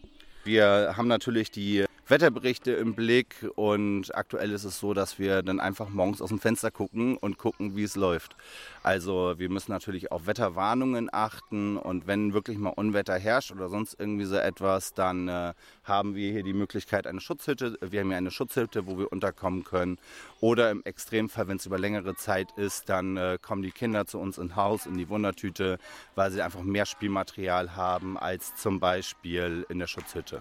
Wir 0.44 0.94
haben 0.96 1.08
natürlich 1.08 1.50
die 1.50 1.84
Wetterberichte 2.10 2.72
im 2.72 2.94
Blick 2.94 3.46
und 3.54 4.14
aktuell 4.14 4.52
ist 4.52 4.64
es 4.64 4.80
so, 4.80 4.94
dass 4.94 5.18
wir 5.18 5.42
dann 5.42 5.60
einfach 5.60 5.90
morgens 5.90 6.22
aus 6.22 6.30
dem 6.30 6.38
Fenster 6.38 6.70
gucken 6.70 7.18
und 7.18 7.36
gucken, 7.36 7.76
wie 7.76 7.82
es 7.82 7.96
läuft. 7.96 8.34
Also 8.82 9.34
wir 9.36 9.50
müssen 9.50 9.72
natürlich 9.72 10.10
auf 10.10 10.26
Wetterwarnungen 10.26 11.10
achten 11.12 11.76
und 11.76 12.06
wenn 12.06 12.32
wirklich 12.32 12.56
mal 12.56 12.70
Unwetter 12.70 13.18
herrscht 13.18 13.52
oder 13.52 13.68
sonst 13.68 14.00
irgendwie 14.00 14.24
so 14.24 14.36
etwas, 14.36 14.94
dann 14.94 15.28
äh, 15.28 15.52
haben 15.84 16.14
wir 16.14 16.32
hier 16.32 16.42
die 16.42 16.54
Möglichkeit 16.54 17.06
eine 17.06 17.20
Schutzhütte. 17.20 17.76
Wir 17.82 18.00
haben 18.00 18.08
hier 18.08 18.16
eine 18.16 18.30
Schutzhütte, 18.30 18.86
wo 18.86 18.98
wir 18.98 19.12
unterkommen 19.12 19.64
können. 19.64 19.98
Oder 20.40 20.70
im 20.70 20.82
Extremfall, 20.84 21.48
wenn 21.48 21.58
es 21.58 21.66
über 21.66 21.78
längere 21.78 22.16
Zeit 22.16 22.52
ist, 22.56 22.88
dann 22.88 23.18
äh, 23.18 23.36
kommen 23.42 23.60
die 23.60 23.70
Kinder 23.70 24.06
zu 24.06 24.18
uns 24.18 24.38
ins 24.38 24.56
Haus, 24.56 24.86
in 24.86 24.96
die 24.96 25.10
Wundertüte, 25.10 25.78
weil 26.14 26.30
sie 26.30 26.40
einfach 26.40 26.62
mehr 26.62 26.86
Spielmaterial 26.86 27.76
haben 27.76 28.16
als 28.16 28.56
zum 28.56 28.80
Beispiel 28.80 29.66
in 29.68 29.78
der 29.78 29.88
Schutzhütte. 29.88 30.40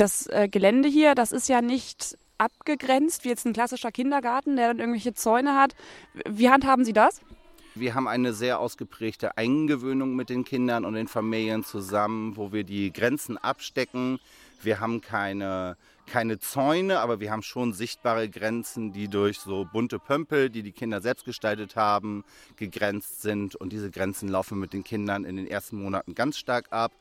Das 0.00 0.26
äh, 0.28 0.48
Gelände 0.48 0.88
hier, 0.88 1.14
das 1.14 1.30
ist 1.30 1.46
ja 1.50 1.60
nicht 1.60 2.16
abgegrenzt, 2.38 3.24
wie 3.24 3.28
jetzt 3.28 3.44
ein 3.44 3.52
klassischer 3.52 3.92
Kindergarten, 3.92 4.56
der 4.56 4.68
dann 4.68 4.78
irgendwelche 4.78 5.12
Zäune 5.12 5.54
hat. 5.54 5.74
Wie 6.26 6.48
handhaben 6.48 6.86
Sie 6.86 6.94
das? 6.94 7.20
Wir 7.74 7.94
haben 7.94 8.08
eine 8.08 8.32
sehr 8.32 8.60
ausgeprägte 8.60 9.36
Eingewöhnung 9.36 10.16
mit 10.16 10.30
den 10.30 10.44
Kindern 10.44 10.86
und 10.86 10.94
den 10.94 11.06
Familien 11.06 11.64
zusammen, 11.64 12.38
wo 12.38 12.50
wir 12.50 12.64
die 12.64 12.94
Grenzen 12.94 13.36
abstecken. 13.36 14.20
Wir 14.62 14.80
haben 14.80 15.02
keine, 15.02 15.76
keine 16.06 16.38
Zäune, 16.38 17.00
aber 17.00 17.20
wir 17.20 17.30
haben 17.30 17.42
schon 17.42 17.74
sichtbare 17.74 18.30
Grenzen, 18.30 18.92
die 18.92 19.08
durch 19.08 19.38
so 19.38 19.66
bunte 19.70 19.98
Pömpel, 19.98 20.48
die 20.48 20.62
die 20.62 20.72
Kinder 20.72 21.02
selbst 21.02 21.26
gestaltet 21.26 21.76
haben, 21.76 22.24
gegrenzt 22.56 23.20
sind. 23.20 23.54
Und 23.54 23.70
diese 23.70 23.90
Grenzen 23.90 24.30
laufen 24.30 24.58
mit 24.58 24.72
den 24.72 24.82
Kindern 24.82 25.26
in 25.26 25.36
den 25.36 25.46
ersten 25.46 25.76
Monaten 25.76 26.14
ganz 26.14 26.38
stark 26.38 26.68
ab 26.72 26.92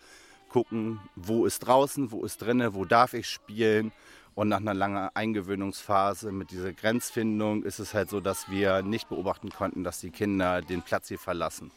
gucken, 0.49 0.99
wo 1.15 1.45
ist 1.45 1.59
draußen, 1.59 2.11
wo 2.11 2.23
ist 2.25 2.41
drinne, 2.41 2.73
wo 2.73 2.85
darf 2.85 3.13
ich 3.13 3.27
spielen. 3.27 3.91
Und 4.35 4.49
nach 4.49 4.57
einer 4.57 4.73
langen 4.73 5.09
Eingewöhnungsphase 5.13 6.31
mit 6.31 6.51
dieser 6.51 6.73
Grenzfindung 6.73 7.63
ist 7.63 7.79
es 7.79 7.93
halt 7.93 8.09
so, 8.09 8.19
dass 8.21 8.49
wir 8.49 8.81
nicht 8.81 9.09
beobachten 9.09 9.49
konnten, 9.49 9.83
dass 9.83 9.99
die 9.99 10.11
Kinder 10.11 10.61
den 10.61 10.81
Platz 10.81 11.09
hier 11.09 11.19
verlassen. 11.19 11.71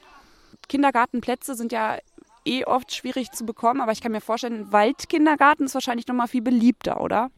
Kindergartenplätze 0.69 1.55
sind 1.55 1.73
ja 1.73 1.99
eh 2.45 2.65
oft 2.65 2.95
schwierig 2.95 3.33
zu 3.33 3.45
bekommen, 3.45 3.81
aber 3.81 3.93
ich 3.93 4.01
kann 4.01 4.13
mir 4.13 4.21
vorstellen, 4.21 4.61
ein 4.61 4.73
Waldkindergarten 4.73 5.67
ist 5.67 5.75
wahrscheinlich 5.75 6.07
noch 6.07 6.15
mal 6.15 6.29
viel 6.29 6.43
beliebter, 6.43 7.01
oder? 7.01 7.31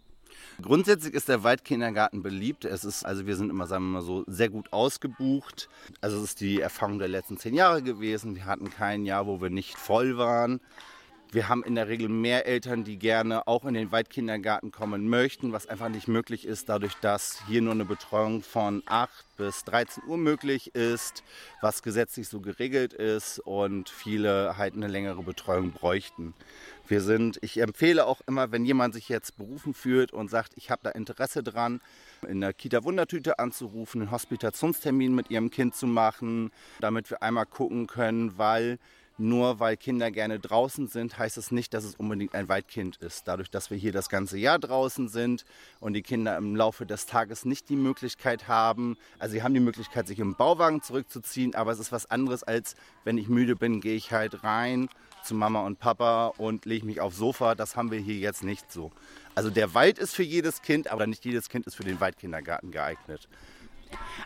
Grundsätzlich 0.62 1.14
ist 1.14 1.28
der 1.28 1.42
Waldkindergarten 1.42 2.22
beliebt. 2.22 2.64
Es 2.64 2.84
ist, 2.84 3.04
also 3.04 3.26
wir 3.26 3.36
sind 3.36 3.50
immer, 3.50 3.66
sagen 3.66 3.84
wir 3.84 4.00
mal 4.00 4.02
so, 4.02 4.24
sehr 4.26 4.48
gut 4.48 4.72
ausgebucht. 4.72 5.68
Also 6.00 6.18
es 6.18 6.24
ist 6.24 6.40
die 6.40 6.60
Erfahrung 6.60 6.98
der 6.98 7.08
letzten 7.08 7.38
zehn 7.38 7.54
Jahre 7.54 7.82
gewesen. 7.82 8.36
Wir 8.36 8.46
hatten 8.46 8.70
kein 8.70 9.04
Jahr, 9.04 9.26
wo 9.26 9.40
wir 9.40 9.50
nicht 9.50 9.76
voll 9.76 10.16
waren. 10.16 10.60
Wir 11.34 11.48
haben 11.48 11.64
in 11.64 11.74
der 11.74 11.88
Regel 11.88 12.08
mehr 12.08 12.46
Eltern, 12.46 12.84
die 12.84 12.96
gerne 12.96 13.48
auch 13.48 13.64
in 13.64 13.74
den 13.74 13.90
Waldkindergarten 13.90 14.70
kommen 14.70 15.08
möchten, 15.08 15.50
was 15.50 15.66
einfach 15.66 15.88
nicht 15.88 16.06
möglich 16.06 16.46
ist, 16.46 16.68
dadurch, 16.68 16.94
dass 17.00 17.42
hier 17.48 17.60
nur 17.60 17.72
eine 17.72 17.84
Betreuung 17.84 18.40
von 18.40 18.84
8 18.86 19.10
bis 19.36 19.64
13 19.64 20.04
Uhr 20.06 20.16
möglich 20.16 20.76
ist, 20.76 21.24
was 21.60 21.82
gesetzlich 21.82 22.28
so 22.28 22.40
geregelt 22.40 22.92
ist 22.92 23.40
und 23.40 23.88
viele 23.88 24.56
halt 24.56 24.74
eine 24.74 24.86
längere 24.86 25.24
Betreuung 25.24 25.72
bräuchten. 25.72 26.34
Wir 26.86 27.00
sind, 27.00 27.38
ich 27.42 27.58
empfehle 27.58 28.06
auch 28.06 28.20
immer, 28.28 28.52
wenn 28.52 28.64
jemand 28.64 28.94
sich 28.94 29.08
jetzt 29.08 29.36
berufen 29.36 29.74
fühlt 29.74 30.12
und 30.12 30.30
sagt, 30.30 30.52
ich 30.54 30.70
habe 30.70 30.82
da 30.84 30.90
Interesse 30.90 31.42
dran, 31.42 31.80
in 32.28 32.42
der 32.42 32.52
Kita 32.52 32.84
Wundertüte 32.84 33.40
anzurufen, 33.40 34.02
einen 34.02 34.12
Hospitationstermin 34.12 35.12
mit 35.12 35.30
ihrem 35.32 35.50
Kind 35.50 35.74
zu 35.74 35.88
machen, 35.88 36.52
damit 36.78 37.10
wir 37.10 37.24
einmal 37.24 37.46
gucken 37.46 37.88
können, 37.88 38.38
weil 38.38 38.78
nur 39.16 39.60
weil 39.60 39.76
Kinder 39.76 40.10
gerne 40.10 40.40
draußen 40.40 40.88
sind, 40.88 41.18
heißt 41.18 41.36
es 41.36 41.50
nicht, 41.50 41.72
dass 41.74 41.84
es 41.84 41.94
unbedingt 41.94 42.34
ein 42.34 42.48
Waldkind 42.48 42.96
ist. 42.96 43.28
Dadurch, 43.28 43.50
dass 43.50 43.70
wir 43.70 43.78
hier 43.78 43.92
das 43.92 44.08
ganze 44.08 44.38
Jahr 44.38 44.58
draußen 44.58 45.08
sind 45.08 45.44
und 45.80 45.92
die 45.92 46.02
Kinder 46.02 46.36
im 46.36 46.56
Laufe 46.56 46.84
des 46.84 47.06
Tages 47.06 47.44
nicht 47.44 47.68
die 47.68 47.76
Möglichkeit 47.76 48.48
haben, 48.48 48.96
also 49.18 49.32
sie 49.32 49.42
haben 49.42 49.54
die 49.54 49.60
Möglichkeit, 49.60 50.08
sich 50.08 50.18
im 50.18 50.34
Bauwagen 50.34 50.82
zurückzuziehen, 50.82 51.54
aber 51.54 51.72
es 51.72 51.78
ist 51.78 51.92
was 51.92 52.10
anderes 52.10 52.42
als, 52.42 52.74
wenn 53.04 53.18
ich 53.18 53.28
müde 53.28 53.56
bin, 53.56 53.80
gehe 53.80 53.94
ich 53.94 54.12
halt 54.12 54.42
rein 54.42 54.88
zu 55.22 55.34
Mama 55.34 55.62
und 55.62 55.78
Papa 55.78 56.28
und 56.36 56.66
lege 56.66 56.84
mich 56.84 57.00
aufs 57.00 57.16
Sofa. 57.16 57.54
Das 57.54 57.76
haben 57.76 57.90
wir 57.90 57.98
hier 57.98 58.16
jetzt 58.16 58.44
nicht 58.44 58.70
so. 58.70 58.92
Also 59.34 59.50
der 59.50 59.74
Wald 59.74 59.98
ist 59.98 60.14
für 60.14 60.22
jedes 60.22 60.62
Kind, 60.62 60.90
aber 60.90 61.06
nicht 61.06 61.24
jedes 61.24 61.48
Kind 61.48 61.66
ist 61.66 61.74
für 61.74 61.84
den 61.84 62.00
Waldkindergarten 62.00 62.70
geeignet. 62.70 63.28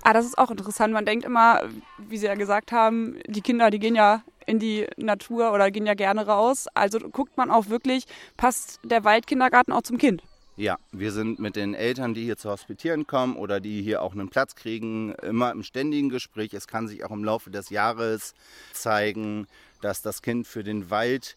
Ah, 0.02 0.12
das 0.12 0.26
ist 0.26 0.38
auch 0.38 0.50
interessant. 0.50 0.92
Man 0.92 1.04
denkt 1.04 1.24
immer, 1.24 1.62
wie 1.98 2.18
Sie 2.18 2.26
ja 2.26 2.34
gesagt 2.34 2.72
haben, 2.72 3.18
die 3.26 3.42
Kinder, 3.42 3.70
die 3.70 3.78
gehen 3.78 3.94
ja 3.94 4.22
in 4.48 4.58
die 4.58 4.86
Natur 4.96 5.52
oder 5.52 5.70
gehen 5.70 5.86
ja 5.86 5.94
gerne 5.94 6.26
raus. 6.26 6.66
Also 6.74 6.98
guckt 6.98 7.36
man 7.36 7.50
auch 7.50 7.68
wirklich, 7.68 8.04
passt 8.36 8.80
der 8.82 9.04
Waldkindergarten 9.04 9.72
auch 9.72 9.82
zum 9.82 9.98
Kind? 9.98 10.22
Ja, 10.56 10.76
wir 10.90 11.12
sind 11.12 11.38
mit 11.38 11.54
den 11.54 11.74
Eltern, 11.74 12.14
die 12.14 12.24
hier 12.24 12.36
zu 12.36 12.50
hospitieren 12.50 13.06
kommen 13.06 13.36
oder 13.36 13.60
die 13.60 13.80
hier 13.80 14.02
auch 14.02 14.12
einen 14.12 14.28
Platz 14.28 14.56
kriegen, 14.56 15.14
immer 15.22 15.52
im 15.52 15.62
ständigen 15.62 16.08
Gespräch. 16.08 16.52
Es 16.52 16.66
kann 16.66 16.88
sich 16.88 17.04
auch 17.04 17.12
im 17.12 17.22
Laufe 17.22 17.50
des 17.50 17.70
Jahres 17.70 18.34
zeigen, 18.72 19.46
dass 19.82 20.02
das 20.02 20.20
Kind 20.20 20.48
für 20.48 20.64
den 20.64 20.90
Wald 20.90 21.36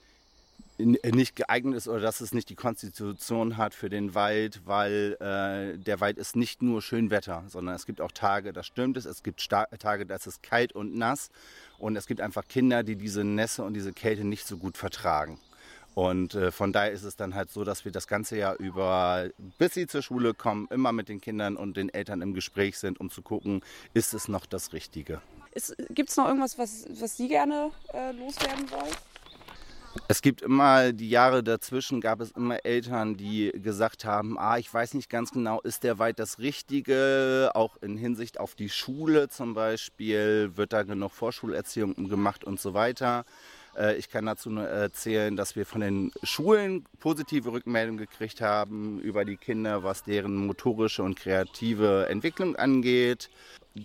nicht 0.85 1.35
geeignet 1.35 1.75
ist 1.75 1.87
oder 1.87 1.99
dass 1.99 2.21
es 2.21 2.33
nicht 2.33 2.49
die 2.49 2.55
Konstitution 2.55 3.57
hat 3.57 3.73
für 3.73 3.89
den 3.89 4.15
Wald, 4.15 4.61
weil 4.65 5.17
äh, 5.19 5.77
der 5.77 5.99
Wald 5.99 6.17
ist 6.17 6.35
nicht 6.35 6.61
nur 6.61 6.81
Schönwetter, 6.81 7.43
sondern 7.47 7.75
es 7.75 7.85
gibt 7.85 8.01
auch 8.01 8.11
Tage, 8.11 8.53
da 8.53 8.63
stürmt 8.63 8.97
es, 8.97 9.05
es 9.05 9.23
gibt 9.23 9.47
Tage, 9.49 10.05
da 10.05 10.15
ist 10.15 10.27
es 10.27 10.41
kalt 10.41 10.73
und 10.73 10.95
nass 10.95 11.29
und 11.77 11.95
es 11.95 12.07
gibt 12.07 12.21
einfach 12.21 12.47
Kinder, 12.47 12.83
die 12.83 12.95
diese 12.95 13.23
Nässe 13.23 13.63
und 13.63 13.73
diese 13.73 13.93
Kälte 13.93 14.23
nicht 14.23 14.45
so 14.45 14.57
gut 14.57 14.77
vertragen. 14.77 15.39
Und 15.93 16.35
äh, 16.35 16.51
von 16.51 16.71
daher 16.71 16.91
ist 16.91 17.03
es 17.03 17.17
dann 17.17 17.35
halt 17.35 17.51
so, 17.51 17.63
dass 17.63 17.83
wir 17.83 17.91
das 17.91 18.07
ganze 18.07 18.37
Jahr 18.37 18.55
über, 18.57 19.29
bis 19.57 19.73
sie 19.73 19.87
zur 19.87 20.01
Schule 20.01 20.33
kommen, 20.33 20.67
immer 20.71 20.93
mit 20.93 21.09
den 21.09 21.19
Kindern 21.19 21.57
und 21.57 21.75
den 21.75 21.89
Eltern 21.89 22.21
im 22.21 22.33
Gespräch 22.33 22.77
sind, 22.77 22.99
um 22.99 23.09
zu 23.09 23.21
gucken, 23.21 23.61
ist 23.93 24.13
es 24.13 24.27
noch 24.27 24.45
das 24.45 24.71
Richtige. 24.71 25.21
Gibt 25.89 26.09
es 26.09 26.17
noch 26.17 26.27
irgendwas, 26.27 26.57
was, 26.57 26.85
was 26.89 27.17
Sie 27.17 27.27
gerne 27.27 27.71
äh, 27.93 28.13
loswerden 28.13 28.71
wollen? 28.71 28.95
Es 30.07 30.21
gibt 30.21 30.41
immer 30.41 30.93
die 30.93 31.09
Jahre 31.09 31.43
dazwischen, 31.43 32.01
gab 32.01 32.21
es 32.21 32.31
immer 32.31 32.65
Eltern, 32.65 33.17
die 33.17 33.51
gesagt 33.55 34.05
haben, 34.05 34.37
ah, 34.37 34.57
ich 34.57 34.73
weiß 34.73 34.93
nicht 34.93 35.09
ganz 35.09 35.31
genau, 35.31 35.61
ist 35.61 35.83
der 35.83 35.99
Weit 35.99 36.19
das 36.19 36.39
Richtige? 36.39 37.51
Auch 37.53 37.77
in 37.81 37.97
Hinsicht 37.97 38.39
auf 38.39 38.55
die 38.55 38.69
Schule 38.69 39.29
zum 39.29 39.53
Beispiel, 39.53 40.51
wird 40.55 40.73
da 40.73 40.83
genug 40.83 41.11
Vorschulerziehung 41.11 42.09
gemacht 42.09 42.43
und 42.43 42.59
so 42.59 42.73
weiter. 42.73 43.25
Äh, 43.77 43.97
ich 43.97 44.09
kann 44.09 44.25
dazu 44.25 44.49
nur 44.49 44.67
erzählen, 44.67 45.35
dass 45.35 45.55
wir 45.55 45.65
von 45.65 45.81
den 45.81 46.11
Schulen 46.23 46.85
positive 46.99 47.51
Rückmeldungen 47.51 47.97
gekriegt 47.97 48.41
haben 48.41 48.99
über 48.99 49.25
die 49.25 49.37
Kinder, 49.37 49.83
was 49.83 50.03
deren 50.03 50.35
motorische 50.35 51.03
und 51.03 51.15
kreative 51.15 52.07
Entwicklung 52.09 52.55
angeht 52.55 53.29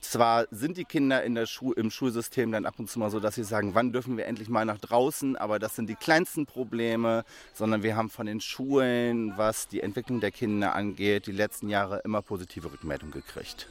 zwar 0.00 0.46
sind 0.50 0.76
die 0.76 0.84
Kinder 0.84 1.22
in 1.22 1.34
der 1.34 1.46
Schu 1.46 1.72
im 1.72 1.90
Schulsystem 1.90 2.50
dann 2.50 2.66
ab 2.66 2.74
und 2.78 2.90
zu 2.90 2.98
mal 2.98 3.10
so, 3.10 3.20
dass 3.20 3.36
sie 3.36 3.44
sagen, 3.44 3.74
wann 3.74 3.92
dürfen 3.92 4.16
wir 4.16 4.26
endlich 4.26 4.48
mal 4.48 4.64
nach 4.64 4.78
draußen, 4.78 5.36
aber 5.36 5.58
das 5.58 5.76
sind 5.76 5.88
die 5.88 5.94
kleinsten 5.94 6.46
Probleme, 6.46 7.24
sondern 7.54 7.82
wir 7.82 7.96
haben 7.96 8.10
von 8.10 8.26
den 8.26 8.40
Schulen, 8.40 9.36
was 9.36 9.68
die 9.68 9.80
Entwicklung 9.80 10.20
der 10.20 10.32
Kinder 10.32 10.74
angeht, 10.74 11.26
die 11.26 11.32
letzten 11.32 11.68
Jahre 11.68 12.00
immer 12.04 12.22
positive 12.22 12.72
Rückmeldungen 12.72 13.12
gekriegt. 13.12 13.68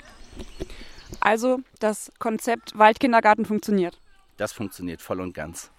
Also 1.19 1.59
das 1.79 2.11
Konzept 2.17 2.77
Waldkindergarten 2.77 3.45
funktioniert. 3.45 3.99
Das 4.37 4.53
funktioniert 4.53 5.01
voll 5.01 5.21
und 5.21 5.33
ganz. 5.33 5.71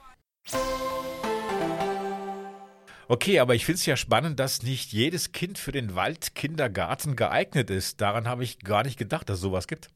Okay, 3.09 3.38
aber 3.38 3.54
ich 3.54 3.64
finde 3.64 3.78
es 3.78 3.87
ja 3.87 3.96
spannend, 3.96 4.40
dass 4.40 4.62
nicht 4.62 4.92
jedes 4.92 5.30
Kind 5.30 5.59
für 5.59 5.70
den 5.70 5.94
Waldkindergarten 5.94 7.14
geeignet 7.14 7.70
ist. 7.70 8.00
Daran 8.00 8.26
habe 8.26 8.42
ich 8.42 8.59
gar 8.59 8.82
nicht 8.82 8.98
gedacht, 8.98 9.28
dass 9.28 9.37
es 9.37 9.42
sowas 9.42 9.68
gibt. 9.68 9.88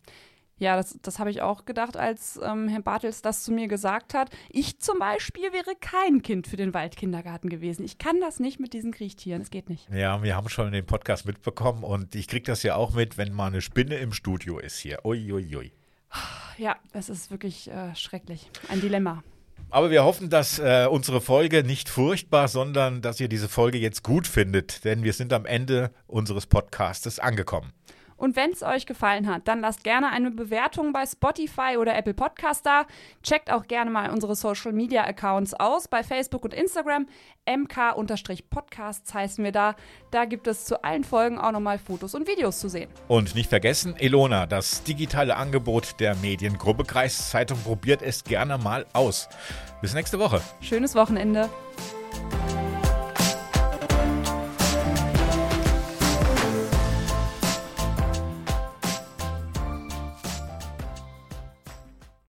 Ja, 0.59 0.77
das, 0.77 0.99
das 1.01 1.19
habe 1.19 1.31
ich 1.31 1.41
auch 1.41 1.65
gedacht, 1.65 1.97
als 1.97 2.39
ähm, 2.45 2.69
Herr 2.69 2.83
Bartels 2.83 3.23
das 3.23 3.43
zu 3.43 3.51
mir 3.51 3.67
gesagt 3.67 4.13
hat. 4.13 4.31
Ich 4.51 4.79
zum 4.79 4.99
Beispiel 4.99 5.53
wäre 5.55 5.75
kein 5.81 6.21
Kind 6.21 6.47
für 6.47 6.57
den 6.57 6.75
Waldkindergarten 6.75 7.49
gewesen. 7.49 7.83
Ich 7.83 7.97
kann 7.97 8.21
das 8.21 8.41
nicht 8.41 8.61
mit 8.61 8.75
diesen 8.75 8.93
Kriechtieren. 8.93 9.41
Es 9.41 9.51
geht 9.51 9.71
nicht. 9.71 9.89
Ja, 9.91 10.23
wir 10.23 10.37
haben 10.37 10.51
schon 10.51 10.71
den 10.71 10.85
Podcast 10.85 11.25
mitbekommen 11.25 11.83
und 11.83 12.15
ich 12.15 12.29
kriege 12.29 12.45
das 12.45 12.63
ja 12.63 12.77
auch 12.77 12.93
mit, 12.93 13.17
wenn 13.17 13.33
mal 13.33 13.47
eine 13.47 13.63
Spinne 13.63 13.97
im 13.97 14.13
Studio 14.13 14.59
ist 14.59 14.79
hier. 14.79 15.05
Uiuiui. 15.05 15.33
Ui, 15.33 15.57
ui. 15.57 15.73
Ja, 16.59 16.77
es 16.93 17.09
ist 17.09 17.31
wirklich 17.31 17.71
äh, 17.71 17.95
schrecklich. 17.97 18.51
Ein 18.69 18.83
Dilemma. 18.83 19.25
Aber 19.73 19.91
wir 19.91 20.03
hoffen, 20.05 20.31
dass 20.31 20.59
äh, 20.59 20.87
unsere 20.91 21.21
Folge 21.21 21.63
nicht 21.63 21.89
furchtbar, 21.89 22.49
sondern 22.49 23.03
dass 23.03 23.21
ihr 23.21 23.29
diese 23.29 23.49
Folge 23.49 23.79
jetzt 23.79 24.03
gut 24.03 24.27
findet, 24.27 24.85
denn 24.85 25.05
wir 25.05 25.13
sind 25.13 25.33
am 25.33 25.47
Ende 25.47 25.93
unseres 26.09 26.47
Podcastes 26.47 27.21
angekommen. 27.21 27.73
Und 28.21 28.37
wenn 28.37 28.51
es 28.51 28.63
euch 28.63 28.85
gefallen 28.85 29.27
hat, 29.27 29.49
dann 29.49 29.61
lasst 29.61 29.83
gerne 29.83 30.11
eine 30.11 30.31
Bewertung 30.31 30.93
bei 30.93 31.07
Spotify 31.07 31.79
oder 31.79 31.97
Apple 31.97 32.13
Podcast 32.13 32.67
da. 32.67 32.85
Checkt 33.23 33.51
auch 33.51 33.67
gerne 33.67 33.91
mal 33.91 34.11
unsere 34.11 34.37
Social 34.37 34.73
Media 34.73 35.05
Accounts 35.05 35.55
aus 35.55 35.89
bei 35.89 36.03
Facebook 36.03 36.45
und 36.45 36.53
Instagram. 36.53 37.07
MK-Podcasts 37.49 39.15
heißen 39.15 39.43
wir 39.43 39.53
da. 39.53 39.75
Da 40.11 40.27
gibt 40.27 40.47
es 40.47 40.67
zu 40.67 40.85
allen 40.85 41.03
Folgen 41.03 41.39
auch 41.39 41.53
nochmal 41.53 41.79
Fotos 41.79 42.15
und 42.15 42.29
Videos 42.29 42.61
zu 42.61 42.69
sehen. 42.69 42.91
Und 43.09 43.35
nicht 43.35 43.49
vergessen, 43.49 43.97
Elona, 43.97 44.45
das 44.47 44.83
digitale 44.83 45.37
Angebot 45.37 45.99
der 45.99 46.15
Mediengruppe 46.17 46.85
Kreiszeitung 46.85 47.59
probiert 47.63 48.03
es 48.03 48.23
gerne 48.25 48.59
mal 48.59 48.85
aus. 48.93 49.31
Bis 49.81 49.95
nächste 49.95 50.19
Woche. 50.19 50.43
Schönes 50.61 50.95
Wochenende. 50.95 51.49